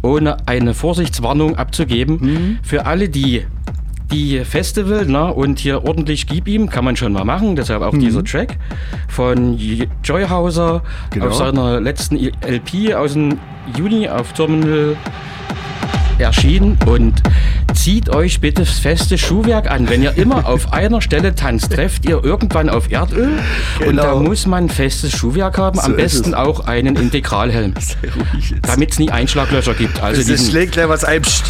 ohne 0.02 0.38
eine 0.48 0.74
Vorsichtswarnung 0.74 1.56
abzugeben. 1.58 2.18
Mhm. 2.22 2.60
Für 2.64 2.86
alle, 2.86 3.10
die 3.10 3.46
die 4.10 4.40
Festival 4.46 5.06
ne, 5.06 5.34
und 5.34 5.60
hier 5.60 5.84
ordentlich 5.84 6.28
gib 6.28 6.48
ihm, 6.48 6.70
kann 6.70 6.86
man 6.86 6.96
schon 6.96 7.12
mal 7.12 7.26
machen. 7.26 7.58
Deshalb 7.58 7.82
auch 7.82 7.92
dieser 7.98 8.24
Track 8.24 8.58
von 9.10 9.58
Joyhauser 10.02 10.76
Mhm. 10.76 11.10
Genau. 11.12 11.26
auf 11.28 11.36
seiner 11.36 11.82
letzten 11.82 12.16
LP 12.18 12.94
aus 12.96 13.14
dem 13.14 13.38
Juni 13.78 14.08
auf 14.08 14.32
Terminal 14.32 14.96
erschienen 16.20 16.78
und 16.86 17.22
zieht 17.74 18.10
euch 18.10 18.40
bitte 18.42 18.64
das 18.64 18.80
feste 18.80 19.18
Schuhwerk 19.18 19.70
an. 19.70 19.90
Wenn 19.90 20.02
ihr 20.04 20.18
immer 20.18 20.48
auf 20.48 20.74
einer 20.78 21.02
Stelle 21.02 21.36
tanzt, 21.36 21.72
trefft 21.72 22.06
ihr 22.08 22.24
irgendwann 22.24 22.70
auf 22.70 22.92
Erdöl 22.92 23.40
und 23.86 23.96
da 23.98 24.04
Genau. 24.14 24.20
muss 24.22 24.46
man 24.46 24.70
festes 24.70 25.12
Schuhwerk 25.16 25.58
haben, 25.58 25.80
So 25.80 25.86
am 25.86 25.96
besten 25.96 26.30
es. 26.30 26.34
auch 26.36 26.66
einen 26.68 26.96
Integralhelm, 26.96 27.74
damit 28.64 28.92
es 28.92 29.00
nie 29.00 29.10
Einschlaglöcher 29.12 29.74
gibt. 29.74 30.02
Also 30.02 30.24
diesen, 30.24 30.50
schlägt 30.52 30.74
gleich 30.74 30.90
was 30.90 31.04
ein. 31.04 31.22
Psst. 31.22 31.44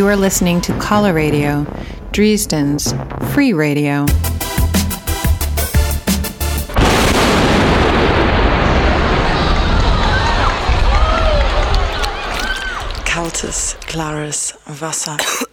You 0.00 0.06
are 0.06 0.16
listening 0.16 0.62
to 0.62 0.72
Color 0.78 1.12
Radio, 1.12 1.66
Dresden's 2.10 2.94
free 3.34 3.52
radio. 3.52 4.06
kaltes, 13.04 13.76
klares 13.88 14.54
Wasser. 14.80 15.18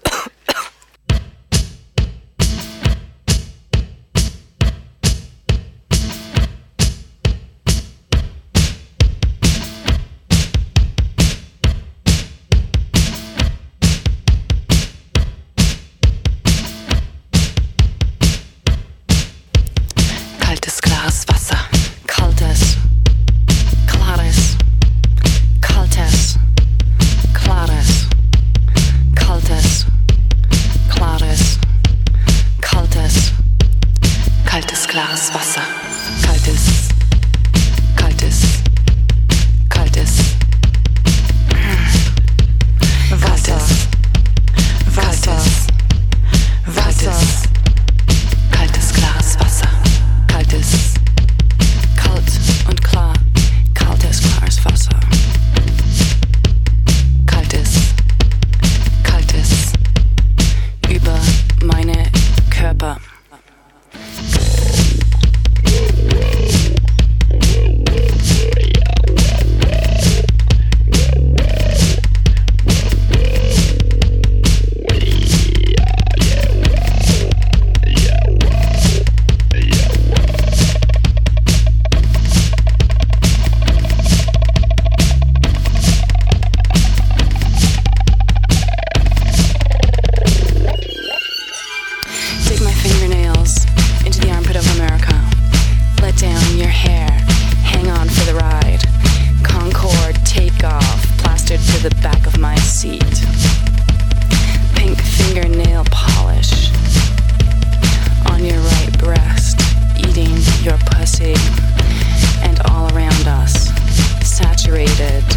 needed. 114.99 115.36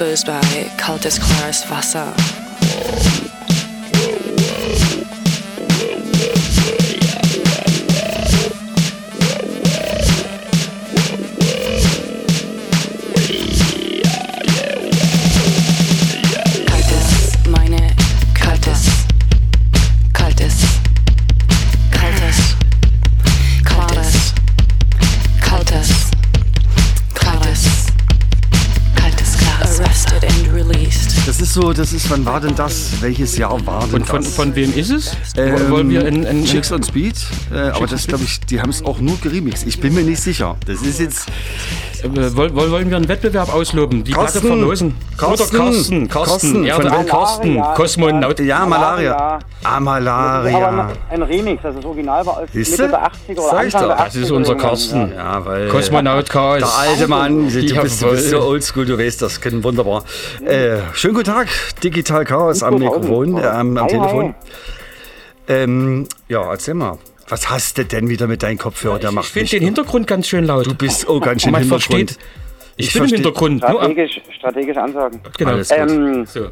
Composed 0.00 0.26
by 0.26 0.40
cultist 0.78 1.20
Clarice 1.20 1.62
Vassar. 1.64 3.19
Das 31.80 31.94
ist 31.94 32.10
wann 32.10 32.26
war 32.26 32.42
denn 32.42 32.54
das? 32.54 33.00
Welches 33.00 33.38
Jahr 33.38 33.64
war 33.64 33.86
denn 33.86 33.94
Und 33.94 34.06
von, 34.06 34.22
das? 34.22 34.34
von 34.34 34.54
wem 34.54 34.70
ist 34.76 34.90
es? 34.90 35.16
Ähm, 35.34 35.70
Wollen 35.70 35.88
wir 35.88 36.06
in, 36.06 36.24
in, 36.24 36.44
Chicks 36.44 36.70
on 36.72 36.82
Speed, 36.82 37.14
äh, 37.50 37.56
aber 37.56 37.86
das 37.86 38.06
glaube 38.06 38.22
ich, 38.24 38.38
die 38.40 38.60
haben 38.60 38.68
es 38.68 38.84
auch 38.84 39.00
nur 39.00 39.16
geremixed. 39.16 39.66
Ich 39.66 39.80
bin 39.80 39.94
mir 39.94 40.02
nicht 40.02 40.20
sicher. 40.20 40.58
Das 40.66 40.82
ist 40.82 41.00
jetzt 41.00 41.28
äh, 42.04 42.36
wollen, 42.36 42.54
wollen 42.54 42.90
wir 42.90 42.96
einen 42.96 43.08
Wettbewerb 43.08 43.52
ausloben? 43.52 44.04
Die 44.04 44.12
Carsten. 44.12 44.40
Platte 44.40 44.54
verlosen? 44.54 44.94
Carsten. 45.16 45.56
Oder 45.56 45.64
Carsten, 45.64 46.08
Carsten, 46.08 46.08
Carsten, 46.08 46.64
ja, 46.64 46.74
von 46.74 47.06
Carsten, 47.06 47.54
Malaria. 47.54 47.74
Kosmonaut. 47.74 48.40
ja 48.40 48.66
Malaria. 48.66 49.12
Malaria. 49.12 49.38
Ah, 49.62 49.80
Malaria. 49.80 50.88
ein 51.10 51.22
Remix, 51.22 51.64
also 51.64 51.78
das 51.78 51.84
Original 51.86 52.26
war 52.26 52.38
aus? 52.38 52.48
Mitte 52.52 52.88
der 52.88 53.06
80er 53.06 53.38
oder 53.38 53.42
Sag 53.42 53.66
ich 53.66 53.74
Anfang 53.74 53.88
doch. 53.88 53.96
der 53.96 53.98
80er. 53.98 54.04
Das 54.04 54.16
ist 54.16 54.30
unser 54.30 54.54
Carsten. 54.56 55.12
Ja, 55.14 55.44
weil 55.44 55.68
Kosmonaut 55.68 56.30
Chaos. 56.30 56.58
der 56.58 56.68
alte 56.78 57.08
Mann, 57.08 57.48
du 57.48 57.54
bist, 57.82 58.02
du 58.02 58.10
bist 58.10 58.30
so 58.30 58.40
oldschool, 58.42 58.86
du 58.86 58.98
weißt 58.98 59.22
das, 59.22 59.40
können 59.40 59.62
wunderbar. 59.62 60.04
Äh, 60.44 60.78
schönen 60.92 61.14
guten 61.14 61.26
Tag, 61.26 61.48
Digital 61.82 62.24
Chaos 62.24 62.62
am 62.62 62.78
Mikrofon, 62.78 63.36
äh, 63.38 63.46
am, 63.46 63.76
am 63.76 63.84
Hi, 63.84 63.90
Telefon. 63.90 64.34
Ähm, 65.48 66.06
ja, 66.28 66.48
erzähl 66.50 66.74
mal, 66.74 66.98
was 67.30 67.50
hast 67.50 67.78
du 67.78 67.84
denn 67.84 68.08
wieder 68.08 68.26
mit 68.26 68.42
deinem 68.42 68.58
Kopfhörer? 68.58 68.98
Der 68.98 69.10
Ich 69.10 69.14
macht 69.14 69.26
finde 69.26 69.44
mich- 69.44 69.50
den 69.50 69.62
Hintergrund 69.62 70.06
ganz 70.06 70.28
schön 70.28 70.44
laut. 70.44 70.66
Du 70.66 70.74
bist 70.74 71.08
oh 71.08 71.20
ganz 71.20 71.42
schön 71.42 71.52
Man 71.52 71.62
Hintergrund. 71.62 71.84
versteht. 72.10 72.18
Ich, 72.76 72.86
Ich 72.88 72.92
bin 72.94 73.02
im 73.02 73.08
versteh- 73.08 73.16
Hintergrund. 73.16 73.62
Strategisch, 73.62 74.20
strategische 74.38 74.82
Ansagen. 74.82 75.20
genau. 75.36 75.50
Alles. 75.52 75.70
Ähm, 75.70 76.24
So. 76.26 76.48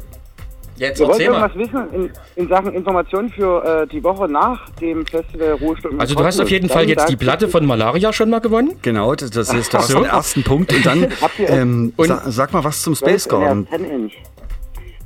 Jetzt 0.77 1.01
ihr 1.01 1.07
wollt 1.07 1.19
erzähl 1.19 1.31
mal. 1.33 1.49
irgendwas 1.49 1.73
wissen 1.91 1.93
in, 2.35 2.43
in 2.43 2.47
Sachen 2.47 2.73
Informationen 2.73 3.29
für 3.31 3.81
äh, 3.83 3.87
die 3.87 4.01
Woche 4.01 4.29
nach 4.29 4.69
dem 4.79 5.05
Festival 5.05 5.51
Ruhestunden? 5.59 5.97
im 5.97 5.99
Also 5.99 6.15
du 6.15 6.23
hast 6.23 6.39
auf 6.39 6.49
jeden 6.49 6.69
Fall 6.69 6.87
jetzt 6.87 7.09
die 7.09 7.17
Platte 7.17 7.49
von 7.49 7.65
Malaria 7.65 8.13
schon 8.13 8.29
mal 8.29 8.39
gewonnen. 8.39 8.75
Genau, 8.81 9.13
das, 9.13 9.29
das 9.31 9.53
ist 9.53 9.73
das 9.73 9.89
So. 9.89 9.95
den 9.99 10.05
ersten 10.05 10.41
Punkt. 10.43 10.71
Und 10.73 10.85
dann 10.85 11.07
ähm, 11.47 11.91
Und- 11.97 12.07
sa 12.07 12.21
sag 12.31 12.53
mal 12.53 12.63
was 12.63 12.81
zum 12.81 12.95
Space 12.95 13.23
12 13.23 13.41
Garden. 13.43 13.67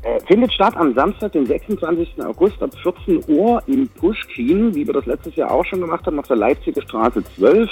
Äh, 0.03 0.19
findet 0.27 0.51
statt 0.51 0.75
am 0.75 0.93
Samstag, 0.93 1.31
den 1.31 1.45
26. 1.45 2.21
August 2.25 2.61
ab 2.61 2.71
14 2.83 3.23
Uhr 3.29 3.63
im 3.67 3.87
Pushkin, 3.87 4.75
wie 4.75 4.85
wir 4.85 4.93
das 4.93 5.05
letztes 5.05 5.37
Jahr 5.37 5.49
auch 5.49 5.63
schon 5.63 5.79
gemacht 5.79 6.05
haben, 6.05 6.19
auf 6.19 6.27
der 6.27 6.35
Leipziger 6.35 6.81
Straße 6.81 7.23
12. 7.37 7.69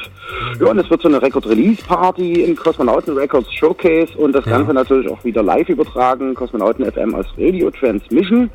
Ja, 0.62 0.68
und 0.68 0.80
es 0.80 0.90
wird 0.90 1.02
so 1.02 1.10
eine 1.10 1.22
Record-Release-Party 1.22 2.44
im 2.44 2.56
Kosmonauten 2.56 3.18
Records 3.18 3.54
Showcase 3.54 4.18
und 4.18 4.34
das 4.34 4.46
Ganze 4.46 4.74
natürlich 4.74 5.10
auch 5.10 5.22
wieder 5.26 5.44
live 5.44 5.68
übertragen, 5.68 6.34
Kosmonauten 6.34 6.90
FM 6.90 7.16
als 7.16 7.28
Radio 7.38 7.70
Transmission. 7.70 8.50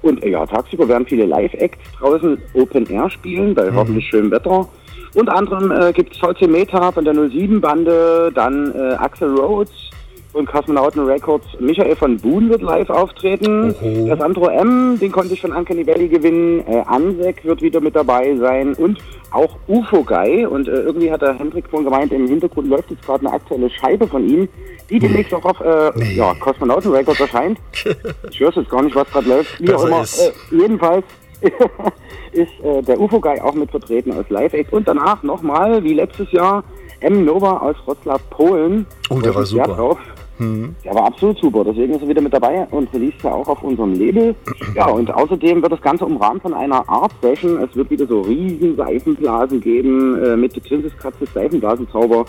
Und 0.00 0.24
äh, 0.24 0.30
ja, 0.30 0.46
tagsüber 0.46 0.88
werden 0.88 1.06
viele 1.06 1.26
Live-Acts 1.26 1.78
draußen 1.98 2.40
Open 2.54 2.86
Air 2.88 3.10
spielen, 3.10 3.54
bei 3.54 3.70
hoffentlich 3.74 4.08
schönem 4.08 4.30
Wetter. 4.30 4.66
Unter 5.14 5.34
anderem 5.34 5.70
äh, 5.70 5.92
gibt 5.92 6.14
es 6.14 6.18
VC 6.18 6.48
Meta 6.48 6.92
von 6.92 7.04
der 7.04 7.14
07-Bande, 7.14 8.32
dann 8.34 8.74
äh, 8.74 8.94
Axel 8.94 9.34
Rhodes, 9.34 9.90
und 10.32 10.46
Kosmonauten 10.46 11.04
Records. 11.04 11.46
Michael 11.58 11.96
von 11.96 12.18
Buhn 12.18 12.48
wird 12.48 12.62
live 12.62 12.90
auftreten. 12.90 13.74
Oho. 13.80 14.08
Das 14.08 14.20
Andro 14.20 14.48
M, 14.48 14.98
den 15.00 15.10
konnte 15.10 15.34
ich 15.34 15.40
von 15.40 15.52
Uncanny 15.52 15.86
Valley 15.86 16.08
gewinnen. 16.08 16.64
Äh, 16.66 16.82
Ansek 16.86 17.44
wird 17.44 17.62
wieder 17.62 17.80
mit 17.80 17.96
dabei 17.96 18.36
sein 18.36 18.74
und 18.74 18.98
auch 19.30 19.56
UFO 19.66 20.02
Guy. 20.02 20.46
Und 20.46 20.68
äh, 20.68 20.72
irgendwie 20.72 21.10
hat 21.10 21.22
der 21.22 21.38
Hendrik 21.38 21.68
vorhin 21.68 21.90
gemeint, 21.90 22.12
im 22.12 22.28
Hintergrund 22.28 22.68
läuft 22.68 22.90
jetzt 22.90 23.04
gerade 23.04 23.26
eine 23.26 23.34
aktuelle 23.34 23.70
Scheibe 23.70 24.06
von 24.06 24.28
ihm, 24.28 24.48
die 24.90 24.98
demnächst 24.98 25.32
auch 25.34 25.44
auf 25.44 25.60
äh, 25.60 26.14
ja, 26.14 26.34
Kosmonauten 26.34 26.92
Records 26.92 27.20
erscheint. 27.20 27.58
ich 28.30 28.40
höre 28.40 28.52
jetzt 28.52 28.70
gar 28.70 28.82
nicht, 28.82 28.96
was 28.96 29.10
gerade 29.10 29.28
läuft. 29.28 29.60
Wie 29.60 29.72
auch 29.72 29.84
immer. 29.84 30.02
Äh, 30.02 30.32
jedenfalls 30.50 31.04
ist 32.32 32.64
äh, 32.64 32.82
der 32.82 33.00
UFO 33.00 33.20
Guy 33.20 33.40
auch 33.40 33.54
mit 33.54 33.70
vertreten 33.70 34.12
als 34.12 34.28
Live-Act. 34.28 34.72
Und 34.72 34.86
danach 34.86 35.22
nochmal, 35.22 35.82
wie 35.84 35.94
letztes 35.94 36.30
Jahr, 36.32 36.64
M. 37.00 37.24
Nova 37.24 37.58
aus 37.58 37.76
Wroclaw, 37.86 38.18
Polen. 38.30 38.86
Oh, 39.08 39.20
der 39.20 39.34
war 39.34 39.44
super. 39.44 39.96
Drauf. 40.38 40.46
Hm. 40.46 40.74
Der 40.84 40.94
war 40.94 41.06
absolut 41.06 41.38
super, 41.38 41.64
deswegen 41.64 41.94
ist 41.94 42.02
er 42.02 42.08
wieder 42.08 42.20
mit 42.20 42.32
dabei 42.32 42.66
und 42.70 42.92
release 42.94 43.14
ja 43.22 43.32
auch 43.32 43.48
auf 43.48 43.62
unserem 43.62 43.94
Label. 43.94 44.34
Ja, 44.74 44.88
und 44.88 45.12
außerdem 45.12 45.62
wird 45.62 45.72
das 45.72 45.80
Ganze 45.80 46.06
umrahmt 46.06 46.42
von 46.42 46.54
einer 46.54 46.88
Art 46.88 47.12
Session. 47.20 47.62
Es 47.62 47.74
wird 47.74 47.90
wieder 47.90 48.06
so 48.06 48.20
riesen 48.20 48.76
Seifenblasen 48.76 49.60
geben 49.60 50.22
äh, 50.22 50.36
mit 50.36 50.54
Trinsiskratze 50.64 51.26
Seifenblasenzauber. 51.34 52.24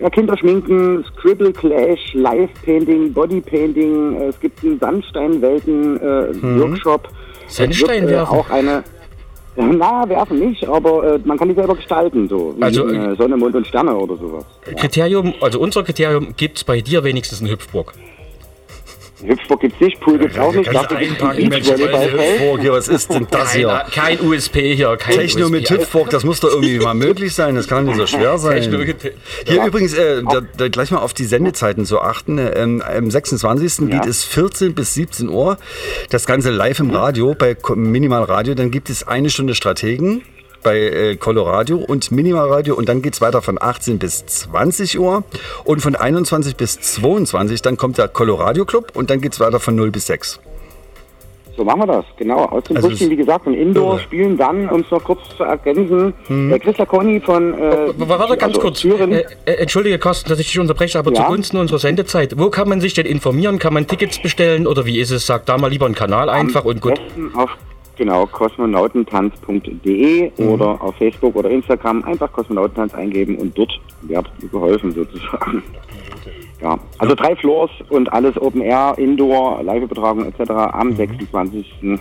Ja, 0.00 0.10
Kinderschminken, 0.10 1.04
Scribble 1.04 1.52
Clash, 1.52 2.14
Live 2.14 2.50
Painting, 2.64 3.12
Body 3.12 3.40
Painting. 3.40 4.16
Äh, 4.16 4.24
es 4.26 4.40
gibt 4.40 4.62
einen 4.64 4.78
Sandsteinwelten 4.78 6.00
äh, 6.00 6.32
Mhm. 6.32 6.60
Workshop. 6.60 7.08
Sandstein 7.46 8.08
wird, 8.08 8.12
äh, 8.12 8.20
auch 8.20 8.50
eine 8.50 8.82
na, 9.56 10.08
werfen 10.08 10.38
nicht, 10.38 10.66
aber 10.66 11.14
äh, 11.14 11.20
man 11.24 11.38
kann 11.38 11.48
die 11.48 11.54
selber 11.54 11.74
gestalten, 11.74 12.28
so 12.28 12.54
Also, 12.60 12.88
äh, 12.88 13.14
Sonne, 13.16 13.36
Mond 13.36 13.54
und 13.54 13.66
Sterne 13.66 13.94
oder 13.96 14.16
sowas. 14.16 14.44
Kriterium, 14.76 15.34
also 15.40 15.60
unser 15.60 15.82
Kriterium 15.82 16.34
gibt 16.36 16.58
es 16.58 16.64
bei 16.64 16.80
dir 16.80 17.04
wenigstens 17.04 17.40
einen 17.40 17.50
Hüpfburg. 17.50 17.94
Hüpfburg 19.22 19.60
gibt's 19.60 19.80
nicht, 19.80 20.00
Pool 20.00 20.18
gibt's 20.18 20.36
auch 20.38 20.52
nicht. 20.52 20.74
Dafür 20.74 20.96
gibt's 20.98 21.20
meine 21.22 21.48
Beachvolleyballfeld. 21.48 22.40
Hüpfburg 22.40 22.60
hier, 22.60 22.72
was 22.72 22.88
ist 22.88 23.10
denn 23.12 23.26
das 23.30 23.52
hier? 23.54 23.68
Kein, 23.92 24.18
kein 24.18 24.26
USP 24.26 24.74
hier, 24.74 24.96
kein 24.96 25.14
Techno 25.16 25.48
mit 25.48 25.62
USP. 25.70 25.74
Hüpfburg, 25.82 26.10
das 26.10 26.24
muss 26.24 26.40
doch 26.40 26.50
irgendwie 26.50 26.78
mal 26.78 26.94
möglich 27.06 27.34
sein, 27.34 27.54
das 27.54 27.68
kann 27.68 27.84
nicht 27.86 27.96
so 27.96 28.06
schwer 28.06 28.38
sein. 28.38 28.68
Mit- 28.70 29.02
Hier 29.46 29.54
Ja. 29.56 29.66
übrigens, 29.66 29.94
äh, 29.94 30.22
da, 30.22 30.40
da 30.56 30.68
gleich 30.68 30.90
mal 30.90 30.98
auf 30.98 31.14
die 31.14 31.24
Sendezeiten 31.24 31.86
zu 31.86 32.00
achten. 32.00 32.38
Ähm, 32.38 32.82
am 32.82 33.10
26. 33.10 33.88
geht 33.90 34.06
es 34.06 34.24
14 34.24 34.74
bis 34.74 34.94
17 34.94 35.28
Uhr. 35.28 35.58
Das 36.10 36.26
Ganze 36.26 36.50
live 36.50 36.80
im 36.80 36.90
Radio, 36.90 37.34
bei 37.34 37.56
Minimal 37.74 38.24
Radio. 38.24 38.54
Dann 38.54 38.70
gibt 38.70 38.90
es 38.90 39.06
eine 39.06 39.30
Stunde 39.30 39.54
Strategen 39.54 40.22
bei 40.64 40.78
äh, 40.80 41.16
Coloradio 41.16 41.76
und 41.76 42.10
Minimal 42.10 42.48
Radio. 42.50 42.74
Und 42.74 42.88
dann 42.88 43.00
geht 43.02 43.14
es 43.14 43.20
weiter 43.20 43.40
von 43.42 43.56
18 43.60 44.00
bis 44.00 44.26
20 44.26 44.98
Uhr. 44.98 45.22
Und 45.62 45.80
von 45.80 45.94
21 45.94 46.56
bis 46.56 46.80
22, 46.80 47.62
dann 47.62 47.76
kommt 47.76 47.98
der 47.98 48.08
Coloradio 48.08 48.64
Club. 48.64 48.90
Und 48.94 49.10
dann 49.10 49.20
geht 49.20 49.34
es 49.34 49.38
weiter 49.40 49.60
von 49.60 49.76
0 49.76 49.92
bis 49.92 50.06
6. 50.06 50.40
So 51.56 51.62
machen 51.64 51.82
wir 51.82 51.86
das, 51.86 52.04
genau. 52.16 52.46
Aus 52.46 52.64
dem 52.64 52.74
Also 52.74 52.88
Brüchen, 52.88 53.10
wie 53.10 53.14
gesagt, 53.16 53.46
und 53.46 53.54
Indoor 53.54 53.92
Irre. 53.92 54.00
spielen 54.02 54.36
dann, 54.36 54.68
um 54.70 54.80
es 54.80 54.90
noch 54.90 55.04
kurz 55.04 55.20
zu 55.36 55.44
ergänzen, 55.44 56.12
Hm. 56.26 56.48
der 56.48 56.58
Chris 56.58 56.76
Laconi 56.78 57.20
von 57.20 57.54
äh, 57.54 57.92
Warte 57.96 58.36
ganz 58.36 58.56
also 58.56 58.60
kurz. 58.60 58.84
Äh, 58.84 59.24
äh, 59.44 59.52
entschuldige, 59.58 60.00
Carsten, 60.00 60.28
dass 60.30 60.40
ich 60.40 60.48
dich 60.48 60.58
unterbreche, 60.58 60.98
aber 60.98 61.12
Ja? 61.12 61.22
zugunsten 61.22 61.56
unserer 61.58 61.78
Sendezeit. 61.78 62.36
Wo 62.40 62.50
kann 62.50 62.68
man 62.68 62.80
sich 62.80 62.94
denn 62.94 63.06
informieren? 63.06 63.60
Kann 63.60 63.72
man 63.72 63.86
Tickets 63.86 64.20
bestellen 64.20 64.66
oder 64.66 64.84
wie 64.84 64.98
ist 64.98 65.12
es? 65.12 65.26
Sag 65.26 65.46
da 65.46 65.56
mal 65.56 65.68
lieber 65.70 65.86
einen 65.86 65.94
Kanal 65.94 66.28
einfach 66.28 66.64
und 66.64 66.80
gut. 66.80 67.00
auf 67.36 67.50
genau 67.96 68.26
kosmonautentanz.de 68.26 70.32
Mhm. 70.36 70.48
oder 70.48 70.82
auf 70.82 70.96
Facebook 70.96 71.36
oder 71.36 71.50
Instagram 71.50 72.02
einfach 72.04 72.32
Kosmonautentanz 72.32 72.94
eingeben 72.94 73.36
und 73.36 73.56
dort 73.56 73.78
wird 74.02 74.26
geholfen 74.50 74.92
sozusagen. 74.92 75.62
Ja, 76.60 76.78
also 76.98 77.14
drei 77.14 77.36
Floors 77.36 77.70
und 77.90 78.12
alles 78.12 78.40
Open 78.40 78.62
Air, 78.62 78.94
Indoor, 78.96 79.62
Live-Übertragung 79.62 80.24
etc. 80.24 80.50
am 80.72 80.88
Mhm. 80.88 80.96
26. 80.96 82.00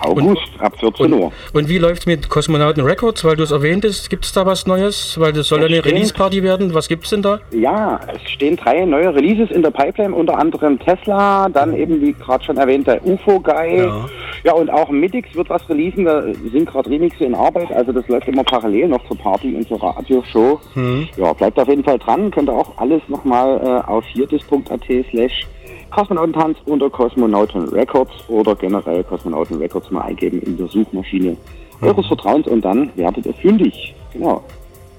August 0.00 0.48
ab 0.58 0.74
14 0.78 1.12
Uhr. 1.12 1.32
Und 1.52 1.68
wie 1.68 1.78
läuft 1.78 2.06
mit 2.06 2.28
Kosmonauten 2.28 2.82
Records, 2.84 3.24
weil 3.24 3.36
du 3.36 3.42
es 3.42 3.50
erwähntest? 3.50 4.10
Gibt 4.10 4.24
es 4.24 4.32
da 4.32 4.46
was 4.46 4.66
Neues? 4.66 5.18
Weil 5.18 5.32
das 5.32 5.48
soll 5.48 5.60
ja 5.60 5.66
eine. 5.66 5.84
Release-Party 5.84 6.42
werden. 6.42 6.74
Was 6.74 6.88
gibt's 6.88 7.10
denn 7.10 7.22
da? 7.22 7.40
Ja, 7.50 8.00
es 8.14 8.30
stehen 8.30 8.56
drei 8.56 8.84
neue 8.84 9.14
Releases 9.14 9.50
in 9.50 9.62
der 9.62 9.70
Pipeline, 9.70 10.14
unter 10.14 10.38
anderem 10.38 10.78
Tesla, 10.78 11.48
dann 11.48 11.76
eben 11.76 12.00
wie 12.00 12.12
gerade 12.12 12.44
schon 12.44 12.56
erwähnt 12.56 12.86
der 12.86 13.04
UFO 13.06 13.40
Guy. 13.40 13.78
Ja. 13.78 14.08
Ja. 14.44 14.52
und 14.54 14.70
auch 14.70 14.88
Midix 14.90 15.34
wird 15.34 15.48
was 15.50 15.68
releasen, 15.68 16.04
da 16.04 16.22
sind 16.22 16.66
gerade 16.66 16.90
Remixe 16.90 17.24
in 17.24 17.34
Arbeit, 17.34 17.70
also 17.72 17.92
das 17.92 18.06
läuft 18.08 18.28
immer 18.28 18.44
parallel 18.44 18.88
noch 18.88 19.06
zur 19.06 19.18
Party 19.18 19.54
und 19.54 19.68
zur 19.68 19.82
Radioshow. 19.82 20.60
Hm. 20.74 21.08
Ja, 21.16 21.32
bleibt 21.32 21.58
auf 21.58 21.68
jeden 21.68 21.84
Fall 21.84 21.98
dran, 21.98 22.30
könnt 22.30 22.48
ihr 22.48 22.54
auch 22.54 22.76
alles 22.78 23.02
nochmal 23.08 23.60
äh, 23.62 23.90
auf 23.90 24.04
viertes.at 24.12 24.84
slash 25.10 25.46
Kosmonautentanz 25.92 26.58
unter 26.64 26.90
Kosmonauten 26.90 27.68
Records 27.68 28.12
oder 28.28 28.54
generell 28.54 29.04
Kosmonauten 29.04 29.58
Records 29.58 29.90
mal 29.90 30.02
eingeben 30.02 30.40
in 30.42 30.56
der 30.56 30.66
Suchmaschine 30.66 31.36
eures 31.80 32.06
Vertrauens 32.06 32.46
und 32.46 32.64
dann 32.64 32.90
werdet 32.96 33.26
ihr 33.26 33.34
fündig. 33.34 33.94
Genau. 34.12 34.42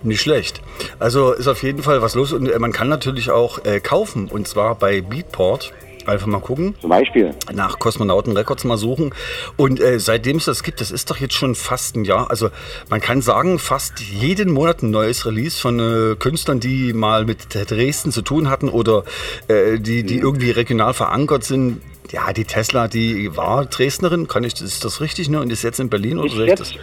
Nicht 0.03 0.21
schlecht. 0.21 0.61
Also 0.99 1.31
ist 1.31 1.47
auf 1.47 1.63
jeden 1.63 1.81
Fall 1.81 2.01
was 2.01 2.13
los 2.15 2.33
und 2.33 2.47
äh, 2.49 2.59
man 2.59 2.73
kann 2.73 2.89
natürlich 2.89 3.31
auch 3.31 3.63
äh, 3.63 3.79
kaufen 3.79 4.27
und 4.27 4.47
zwar 4.47 4.75
bei 4.75 5.01
Beatport. 5.01 5.71
Einfach 6.05 6.27
mal 6.27 6.39
gucken. 6.39 6.75
Zum 6.81 6.89
Beispiel. 6.89 7.33
Nach 7.53 7.79
Kosmonauten 7.79 8.35
Records 8.35 8.63
mal 8.63 8.77
suchen. 8.77 9.13
Und 9.57 9.79
äh, 9.79 9.99
seitdem 9.99 10.37
es 10.37 10.45
das 10.45 10.63
gibt, 10.63 10.81
das 10.81 10.91
ist 10.91 11.09
doch 11.09 11.17
jetzt 11.17 11.33
schon 11.33 11.55
fast 11.55 11.95
ein 11.95 12.05
Jahr. 12.05 12.29
Also 12.29 12.49
man 12.89 12.99
kann 12.99 13.21
sagen, 13.21 13.59
fast 13.59 13.99
jeden 13.99 14.51
Monat 14.51 14.83
ein 14.83 14.91
neues 14.91 15.25
Release 15.25 15.59
von 15.59 15.79
äh, 15.79 16.15
Künstlern, 16.15 16.59
die 16.59 16.93
mal 16.93 17.25
mit 17.25 17.47
Dresden 17.53 18.11
zu 18.11 18.21
tun 18.21 18.49
hatten 18.49 18.69
oder 18.69 19.03
äh, 19.47 19.79
die, 19.79 20.03
die 20.03 20.17
irgendwie 20.17 20.51
regional 20.51 20.93
verankert 20.93 21.43
sind. 21.43 21.81
Ja, 22.11 22.31
die 22.33 22.45
Tesla, 22.45 22.87
die 22.87 23.35
war 23.35 23.65
Dresdnerin, 23.65 24.27
kann 24.27 24.43
ich, 24.43 24.61
ist 24.61 24.85
das 24.85 25.01
richtig, 25.01 25.29
ne? 25.29 25.39
Und 25.39 25.51
ist 25.51 25.63
jetzt 25.63 25.79
in 25.79 25.89
Berlin 25.89 26.19
oder 26.19 26.45
Ist 26.47 26.77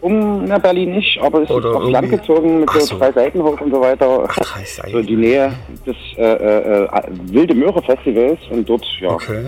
um 0.00 0.44
na, 0.44 0.58
Berlin 0.58 0.92
nicht, 0.92 1.18
aber 1.20 1.42
ist 1.42 1.50
Oder 1.50 1.74
aufs 1.76 1.90
Land 1.90 2.10
gezogen 2.10 2.60
mit 2.60 2.68
Ach 2.70 2.74
so 2.80 2.86
so. 2.86 2.98
zwei 2.98 3.12
Seitenhof 3.12 3.60
und 3.60 3.70
so 3.72 3.80
weiter. 3.80 4.24
Ach, 4.28 4.36
drei 4.36 4.64
Seiten. 4.64 4.92
So 4.92 5.02
die 5.02 5.16
Nähe 5.16 5.52
des 5.86 5.96
äh, 6.16 6.22
äh, 6.22 6.84
äh, 6.84 6.88
Wilde 7.32 7.54
Möhre 7.54 7.82
Festivals 7.82 8.38
und 8.50 8.68
dort 8.68 8.84
ja, 9.00 9.08
Okay. 9.10 9.46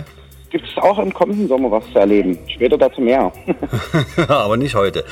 gibt 0.51 0.64
es 0.66 0.82
auch 0.82 0.99
im 0.99 1.12
kommenden 1.12 1.46
Sommer 1.49 1.70
was 1.70 1.84
zu 1.92 1.99
erleben. 1.99 2.38
Später 2.49 2.76
dazu 2.78 3.01
mehr. 3.01 3.30
Aber 4.28 4.57
nicht 4.57 4.74
heute. 4.74 5.05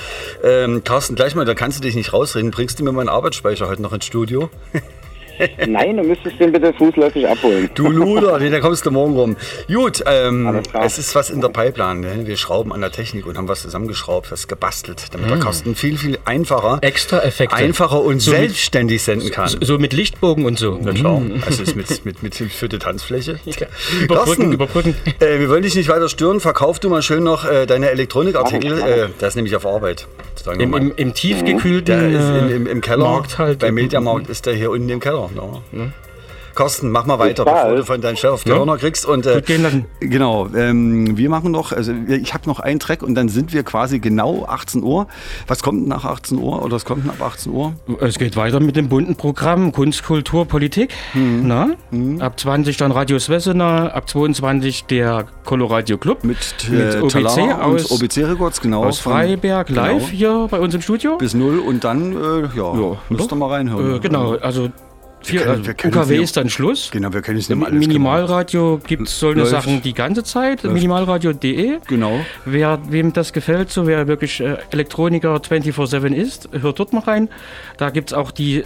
Ähm, 0.43 0.83
Carsten, 0.85 1.15
gleich 1.15 1.35
mal, 1.35 1.45
da 1.45 1.55
kannst 1.55 1.79
du 1.79 1.83
dich 1.83 1.95
nicht 1.95 2.13
rausreden. 2.13 2.51
Bringst 2.51 2.79
du 2.81 2.85
mir 2.85 2.93
meinen 2.93 3.09
Arbeitsspeicher 3.09 3.69
heute 3.69 3.83
noch 3.83 3.93
ins 3.93 4.07
Studio? 4.07 4.49
Nein, 5.67 5.97
du 5.97 6.03
müsstest 6.03 6.39
den 6.41 6.53
bitte 6.53 6.73
fußläufig 6.75 7.29
abholen. 7.29 7.69
Du 7.75 7.91
Luder, 7.91 8.39
nee, 8.39 8.51
da 8.51 8.61
kommst 8.61 8.87
du 8.87 8.91
morgen 8.91 9.15
rum. 9.15 9.37
Gut, 9.69 10.03
ähm, 10.07 10.61
es 10.83 10.99
ist 10.99 11.15
was 11.15 11.31
in 11.31 11.41
der 11.41 11.49
Pipeline. 11.49 12.01
Ne? 12.01 12.27
Wir 12.27 12.37
schrauben 12.37 12.73
an 12.73 12.81
der 12.81 12.91
Technik 12.93 13.27
und 13.27 13.37
haben 13.37 13.49
was 13.49 13.63
zusammengeschraubt, 13.63 14.31
was 14.33 14.49
gebastelt, 14.49 15.07
damit 15.13 15.31
der. 15.31 15.39
Carsten 15.39 15.75
viel, 15.75 15.99
viel 15.99 16.19
einfacher, 16.25 16.79
Extra 16.83 17.21
Effekte. 17.23 17.55
einfacher 17.57 18.01
und 18.03 18.21
So 18.21 18.31
selbstständig 18.33 19.03
senden 19.03 19.31
kann. 19.31 19.49
So, 19.49 19.59
so 19.61 19.79
mit 19.79 19.93
Lichtbogen 19.93 20.45
und 20.45 20.59
so. 20.59 20.79
Na 20.81 20.93
klar, 20.93 21.21
Mhm. 21.21 21.43
also 21.47 21.63
ist 21.63 21.77
mit, 21.77 22.05
mit, 22.05 22.23
mit 22.23 22.35
für 22.35 22.69
die 22.69 22.79
Tanzfläche. 22.79 23.39
Überbrücken, 23.47 24.09
Carsten, 24.09 24.53
überbrücken. 24.53 24.97
Äh, 25.21 25.39
wir 25.41 25.49
wollen 25.49 25.63
dich 25.63 25.75
nicht 25.75 25.89
weiter 25.89 26.09
stören. 26.09 26.41
Verkauf 26.41 26.79
du 26.81 26.89
mal 26.89 27.03
schön 27.03 27.23
noch 27.25 27.45
äh, 27.45 27.67
deine 27.67 27.91
Elektronikartikel. 27.91 28.79
Äh, 28.81 29.09
das 29.19 29.31
ist 29.31 29.37
nämlich 29.37 29.55
auf 29.57 29.67
Arbeit. 29.67 30.07
Im, 30.59 30.75
im, 30.75 30.93
Im 30.97 31.15
tiefgekühlten 31.15 31.85
Der 31.87 32.09
ist 32.21 32.29
im, 32.43 32.49
äh, 32.49 32.53
im, 32.57 32.67
im 32.67 32.81
Keller. 32.81 33.05
Markt 33.05 33.39
halt. 33.39 33.59
Bei 33.59 33.73
Mediamarkt 33.73 34.29
ist 34.29 34.47
der 34.47 34.55
hier 34.55 34.71
unten 34.71 34.89
im 34.89 35.01
Keller. 35.01 35.26
Ja. 35.35 35.87
Carsten, 36.57 36.91
mach 36.91 37.05
mal 37.05 37.19
weiter, 37.19 37.45
bevor 37.45 37.77
du 37.77 37.85
von 37.85 38.01
deinem 38.01 38.17
Chef 38.17 38.31
auf 38.31 38.45
die 38.45 38.49
Ja. 38.49 38.57
Hörner 38.57 38.79
kriegst. 38.79 39.05
Und, 39.05 39.27
äh, 39.27 39.43
gehen 39.43 39.63
lassen. 39.63 39.85
Genau, 40.01 40.49
ähm, 40.57 41.19
wir 41.19 41.29
machen 41.29 41.53
noch, 41.53 41.71
also 41.71 41.93
ich 42.09 42.33
habe 42.33 42.49
noch 42.49 42.61
einen 42.61 42.81
Track 42.81 43.03
und 43.03 43.15
dann 43.15 43.29
sind 43.29 43.53
wir 43.53 43.63
quasi 43.63 43.99
genau 43.99 44.47
18 44.49 44.83
Uhr. 44.83 45.07
Was 45.47 45.63
kommt 45.63 45.83
denn 45.83 45.89
nach 45.89 46.07
18 46.07 46.39
Uhr 46.39 46.63
oder 46.63 46.77
was 46.77 46.87
kommt 46.87 47.05
denn 47.05 47.11
ab 47.11 47.21
18 47.21 47.53
Uhr? 47.53 47.75
Es 48.01 48.19
geht 48.19 48.37
weiter 48.37 48.59
mit 48.61 48.75
dem 48.75 48.89
bunten 48.89 49.17
Programm 49.17 49.71
Kunst, 49.71 50.03
Kultur, 50.03 50.47
Politik. 50.47 50.95
Mhm. 51.13 51.43
Na? 51.45 52.25
Ab 52.25 52.41
20 52.41 52.79
dann 52.79 52.91
Radio 52.91 53.19
Svesena, 53.19 53.89
ab 53.89 54.09
22 54.09 54.87
der 54.87 55.27
Coloradio 55.45 55.99
Club 55.99 56.25
Mit, 56.25 56.39
mit 56.71 56.95
äh, 56.95 57.01
OBC 57.01 57.11
Talara 57.11 57.63
aus, 57.65 57.91
OBC 57.91 58.25
Records, 58.25 58.63
genau. 58.63 58.83
aus 58.83 58.99
Freiberg 58.99 59.67
genau, 59.67 59.83
live 59.83 60.09
hier 60.09 60.49
bei 60.51 60.59
uns 60.59 60.75
im 60.75 60.81
Studio. 60.81 61.19
Bis 61.19 61.35
null 61.35 61.59
und 61.59 61.85
dann, 61.85 62.13
äh, 62.13 62.49
ja, 62.57 62.75
Ja, 62.75 62.97
müsst 63.11 63.31
ihr 63.31 63.37
mal 63.37 63.51
reinhören. 63.51 63.97
Äh, 63.97 64.01
genau, 64.01 64.37
also, 64.37 64.71
vier, 65.27 65.41
können- 65.43 65.51
also 65.59 65.73
können 65.75 65.95
UKW 65.95 66.17
ist 66.23 66.37
dann 66.37 66.49
Schluss. 66.49 66.91
Genau, 66.91 67.13
wir 67.13 67.23
können 67.23 67.39
es 67.39 67.49
nicht 67.49 67.59
mal 67.59 67.67
alles 67.67 67.87
Minimalradio 67.87 68.81
gibt 68.87 69.09
es 69.09 69.19
solche. 69.19 69.47
Sachen 69.47 69.83
die 69.83 69.93
ganze 69.95 70.25
Zeit. 70.25 70.65
Minimalradio.de. 70.65 71.79
Genau. 71.87 72.21
Wer, 72.45 72.79
wem 72.89 73.13
das 73.13 73.33
gefällt, 73.33 73.71
so 73.71 73.87
wer 73.87 74.07
wirklich 74.09 74.41
äh, 74.41 74.57
Elektroniker 74.71 75.35
24-7 75.37 76.13
ist, 76.15 76.49
hört 76.53 76.79
dort 76.79 76.93
mal 76.93 77.01
rein. 77.03 77.29
Da 77.77 77.91
gibt 77.91 78.11
es 78.11 78.15
auch 78.17 78.31
die 78.31 78.65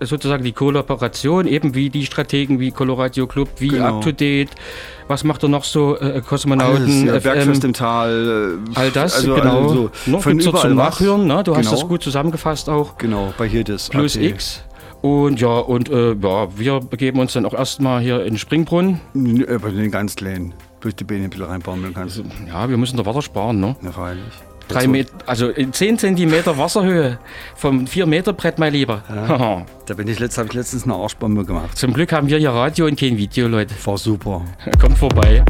sozusagen 0.00 0.44
die 0.44 0.52
Kollaboration, 0.52 1.46
eben 1.46 1.74
wie 1.74 1.88
die 1.88 2.04
Strategen, 2.04 2.58
wie 2.60 2.72
Coloradio 2.72 3.26
Club, 3.26 3.48
wie 3.58 3.68
Genau. 3.68 3.98
Up 3.98 4.02
to 4.02 4.12
Date. 4.12 4.50
Was 5.08 5.22
macht 5.24 5.42
er 5.44 5.48
noch 5.48 5.64
so? 5.64 5.96
Äh, 5.98 6.20
Kosmonauten, 6.20 7.08
Alles, 7.08 7.24
ja, 7.24 7.32
Bergfest 7.32 7.64
im 7.64 7.72
Tal. 7.72 8.58
äh, 8.74 8.78
all 8.78 8.90
das, 8.90 9.14
also, 9.16 9.34
genau. 9.34 9.62
Also, 9.68 9.90
Noch 10.06 10.22
von 10.22 10.32
gibt's 10.32 10.46
überall 10.46 10.68
zum. 10.68 10.76
Nachhören, 10.76 11.26
ne? 11.26 11.42
Du 11.44 11.54
hast 11.54 11.66
Genau. 11.68 11.70
das 11.80 11.88
gut 11.88 12.02
zusammengefasst 12.02 12.68
auch. 12.68 12.98
Genau, 12.98 13.32
bei 13.38 13.46
hier 13.48 13.64
das. 13.64 13.88
Plus 13.88 14.16
AT. 14.16 14.22
X. 14.24 14.62
Und 15.04 15.38
ja, 15.38 15.58
und 15.58 15.90
äh, 15.90 16.14
ja, 16.14 16.58
wir 16.58 16.80
begeben 16.80 17.20
uns 17.20 17.34
dann 17.34 17.44
auch 17.44 17.52
erstmal 17.52 18.00
hier 18.00 18.20
in 18.20 18.32
den 18.32 18.38
Springbrunnen. 18.38 19.02
Aber 19.54 19.70
den 19.70 19.90
ganz 19.90 20.16
kleinen. 20.16 20.54
Durch 20.80 20.96
die 20.96 21.04
Beine 21.04 21.24
ein 21.24 21.30
bisschen 21.30 21.44
reinbaumeln 21.44 21.92
kannst. 21.92 22.22
Ja, 22.48 22.70
wir 22.70 22.78
müssen 22.78 22.96
da 22.96 23.04
Wasser 23.04 23.20
sparen, 23.20 23.60
ne? 23.60 23.76
Ja, 23.82 23.92
freilich. 23.92 24.24
Drei 24.66 24.86
Meter, 24.86 25.12
also 25.26 25.50
in 25.50 25.74
10 25.74 25.98
Zentimeter 25.98 26.56
Wasserhöhe 26.56 27.18
vom 27.54 27.86
4 27.86 28.06
Meter 28.06 28.32
Brett, 28.32 28.58
mein 28.58 28.72
Lieber. 28.72 29.02
Da 29.84 29.92
bin 29.92 30.08
ich 30.08 30.18
letzt, 30.18 30.38
habe 30.38 30.48
ich 30.48 30.54
letztens 30.54 30.84
eine 30.84 30.94
Arschbombe 30.94 31.44
gemacht. 31.44 31.76
Zum 31.76 31.92
Glück 31.92 32.10
haben 32.10 32.30
wir 32.30 32.38
hier 32.38 32.52
Radio 32.52 32.86
und 32.86 32.98
kein 32.98 33.18
Video, 33.18 33.46
Leute. 33.46 33.74
War 33.84 33.98
super. 33.98 34.40
Kommt 34.80 34.96
vorbei. 34.96 35.44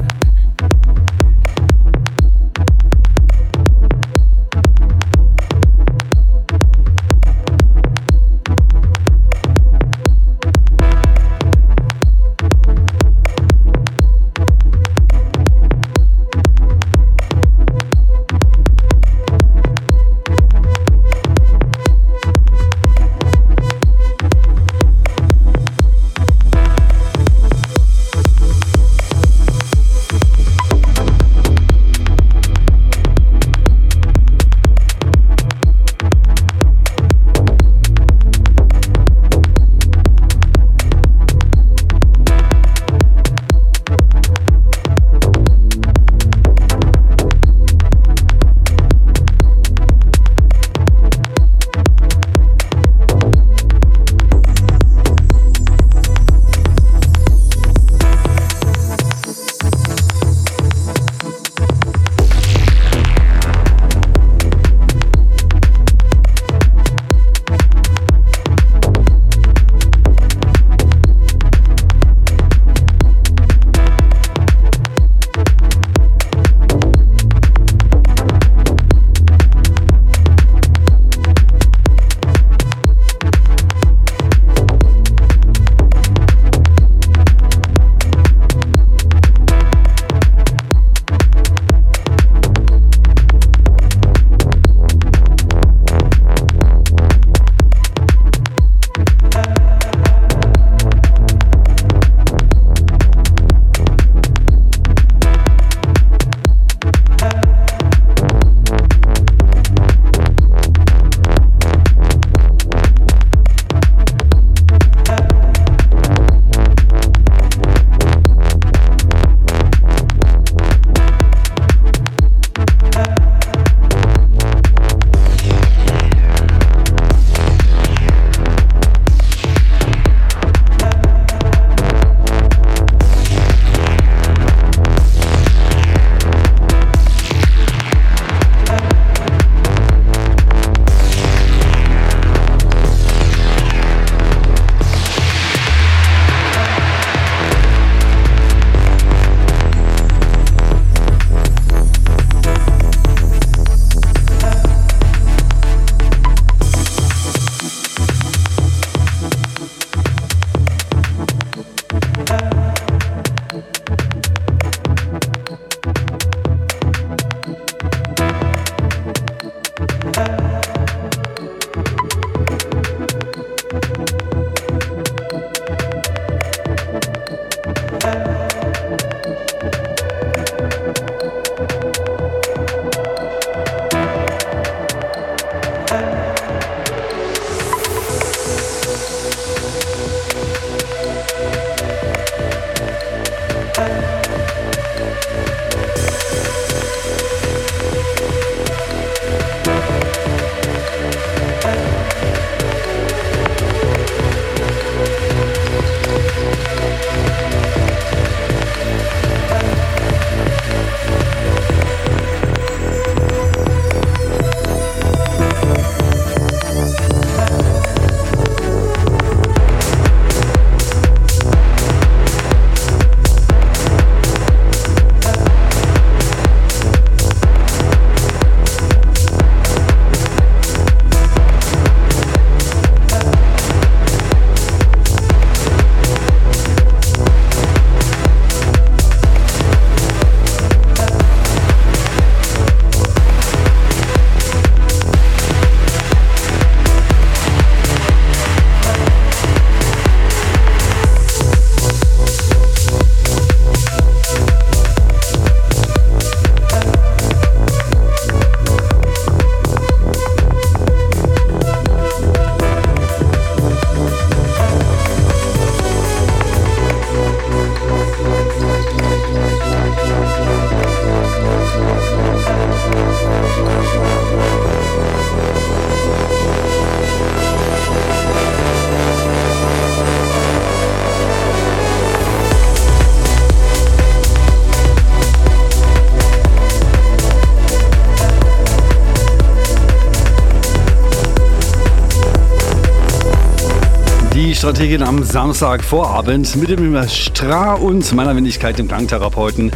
Strategin 294.64 295.02
am 295.02 295.22
Samstagvorabend 295.22 296.56
mit 296.56 296.70
dem 296.70 296.96
Stra 297.06 297.74
und 297.74 298.10
meiner 298.14 298.34
Wendigkeit, 298.34 298.78
dem 298.78 298.88
Klangtherapeuten. 298.88 299.70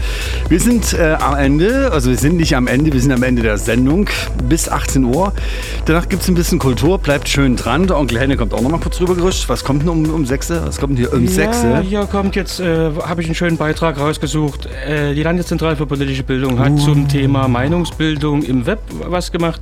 Wir 0.49 0.61
sind 0.61 0.95
äh, 0.95 1.19
am 1.21 1.37
Ende, 1.37 1.93
also 1.93 2.09
wir 2.09 2.17
sind 2.17 2.39
nicht 2.39 2.57
am 2.57 2.67
Ende, 2.67 2.91
wir 2.91 3.01
sind 3.03 3.13
am 3.13 3.23
Ende 3.23 3.43
der 3.43 3.59
Sendung 3.59 4.09
bis 4.45 4.67
18 4.67 5.05
Uhr. 5.05 5.35
Danach 5.85 6.09
gibt 6.09 6.23
es 6.23 6.29
ein 6.29 6.35
bisschen 6.35 6.59
Kultur, 6.59 6.97
bleibt 6.97 7.29
schön 7.29 7.55
dran. 7.55 7.87
Der 7.87 7.99
Onkel 7.99 8.19
Henne 8.19 8.39
kommt 8.39 8.55
auch 8.55 8.63
noch 8.63 8.71
mal 8.71 8.81
kurz 8.81 8.99
rübergerutscht. 8.99 9.51
Was 9.51 9.63
kommt 9.63 9.83
denn 9.83 9.91
um, 9.91 10.09
um 10.09 10.25
6? 10.25 10.49
Was 10.65 10.79
kommt 10.79 10.93
denn 10.93 11.05
hier 11.05 11.13
um 11.13 11.29
6? 11.29 11.65
Ja, 11.65 11.81
hier 11.81 12.07
kommt 12.07 12.35
jetzt, 12.35 12.59
äh, 12.59 12.91
habe 13.05 13.21
ich 13.21 13.27
einen 13.27 13.35
schönen 13.35 13.59
Beitrag 13.59 14.01
rausgesucht. 14.01 14.71
Äh, 14.87 15.15
die 15.15 15.23
Landeszentrale 15.23 15.77
für 15.77 15.85
politische 15.85 16.23
Bildung 16.23 16.59
hat 16.59 16.73
Uh. 16.73 16.79
zum 16.79 17.09
Thema 17.09 17.47
Meinungsbildung 17.47 18.43
im 18.43 18.65
Web 18.65 18.81
was 19.07 19.33
gemacht. 19.33 19.61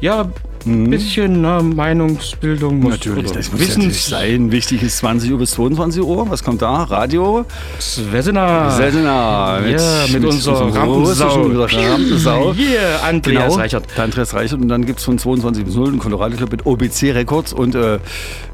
Ja, 0.00 0.28
ein 0.66 0.90
bisschen 0.90 1.40
ne, 1.42 1.62
Meinungsbildung 1.62 2.76
muss 2.80 2.84
Mhm. 2.84 2.90
Natürlich, 2.92 3.32
das 3.32 3.50
muss 3.52 3.60
Wissens 3.60 4.08
sein. 4.08 4.52
Wichtig 4.52 4.82
ist 4.82 4.98
20 4.98 5.32
Uhr 5.32 5.38
bis 5.38 5.52
22 5.52 6.02
Uhr. 6.02 6.28
Was 6.30 6.42
kommt 6.44 6.62
da? 6.62 6.84
Radio? 6.84 7.44
Svesena. 7.80 8.70
Svesena. 8.70 9.60
Ja, 9.66 9.78
mit 10.12 10.24
unserer 10.24 10.64
unserem 10.64 10.70
Rampensau. 10.72 11.44
mit 11.44 11.74
Rampensau. 11.74 12.52
Yeah, 12.62 13.00
Andreas 13.08 13.44
genau, 13.44 13.54
Reichert. 13.56 13.98
Andreas 13.98 14.34
Reichert. 14.34 14.60
Und 14.60 14.68
dann 14.68 14.84
gibt 14.86 14.98
es 14.98 15.04
von 15.04 15.18
22 15.18 15.64
bis 15.64 15.74
0 15.74 15.88
einen 15.88 15.98
Colorado 15.98 16.36
Club 16.36 16.52
mit 16.52 16.66
OBC 16.66 17.14
Records. 17.14 17.52
Und 17.52 17.74
äh, 17.74 17.98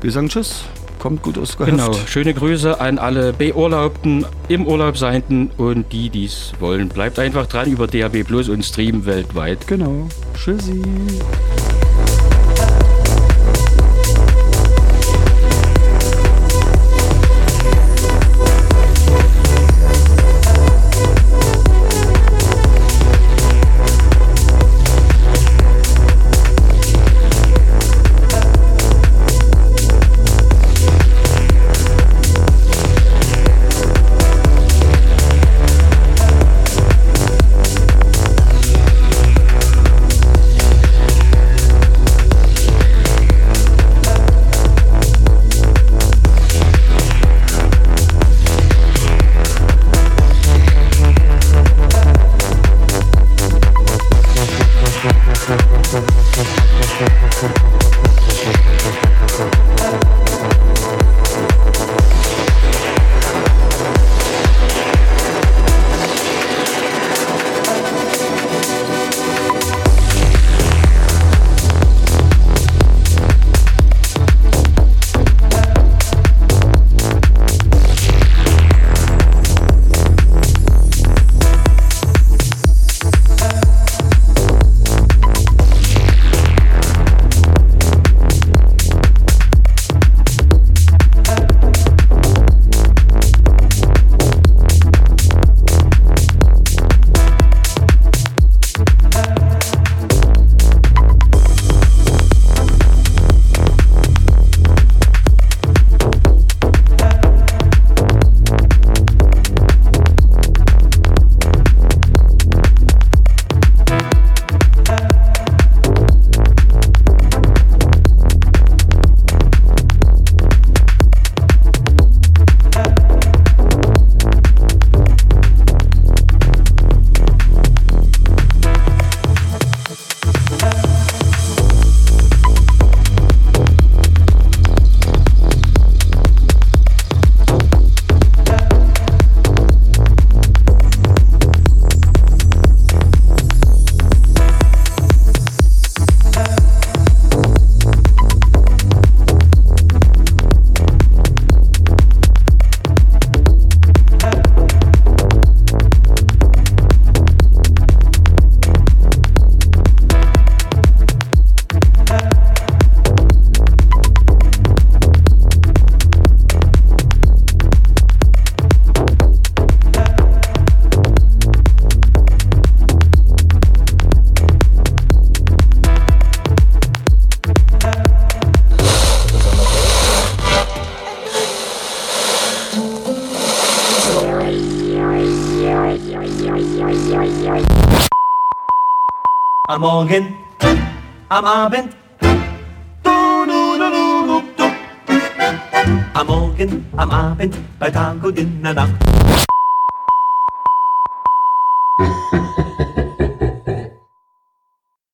wir 0.01 0.11
sagen 0.13 0.29
Tschüss. 0.29 0.65
Kommt 0.99 1.23
gut 1.23 1.39
aus 1.39 1.57
Gehöft. 1.57 1.77
Genau, 1.77 1.93
schöne 2.07 2.35
Grüße 2.35 2.81
an 2.81 2.99
alle 2.99 3.33
Beurlaubten, 3.33 4.27
im 4.49 4.67
Urlaub 4.67 4.97
Seienden 4.99 5.49
und 5.57 5.93
die, 5.93 6.11
die 6.11 6.25
es 6.25 6.53
wollen. 6.59 6.89
Bleibt 6.89 7.21
einfach 7.21 7.47
dran 7.47 7.71
über 7.71 7.87
DAB 7.87 8.25
Plus 8.25 8.49
und 8.49 8.65
Stream 8.65 9.07
weltweit. 9.07 9.67
Genau. 9.69 10.09
Tschüssi. 10.35 10.83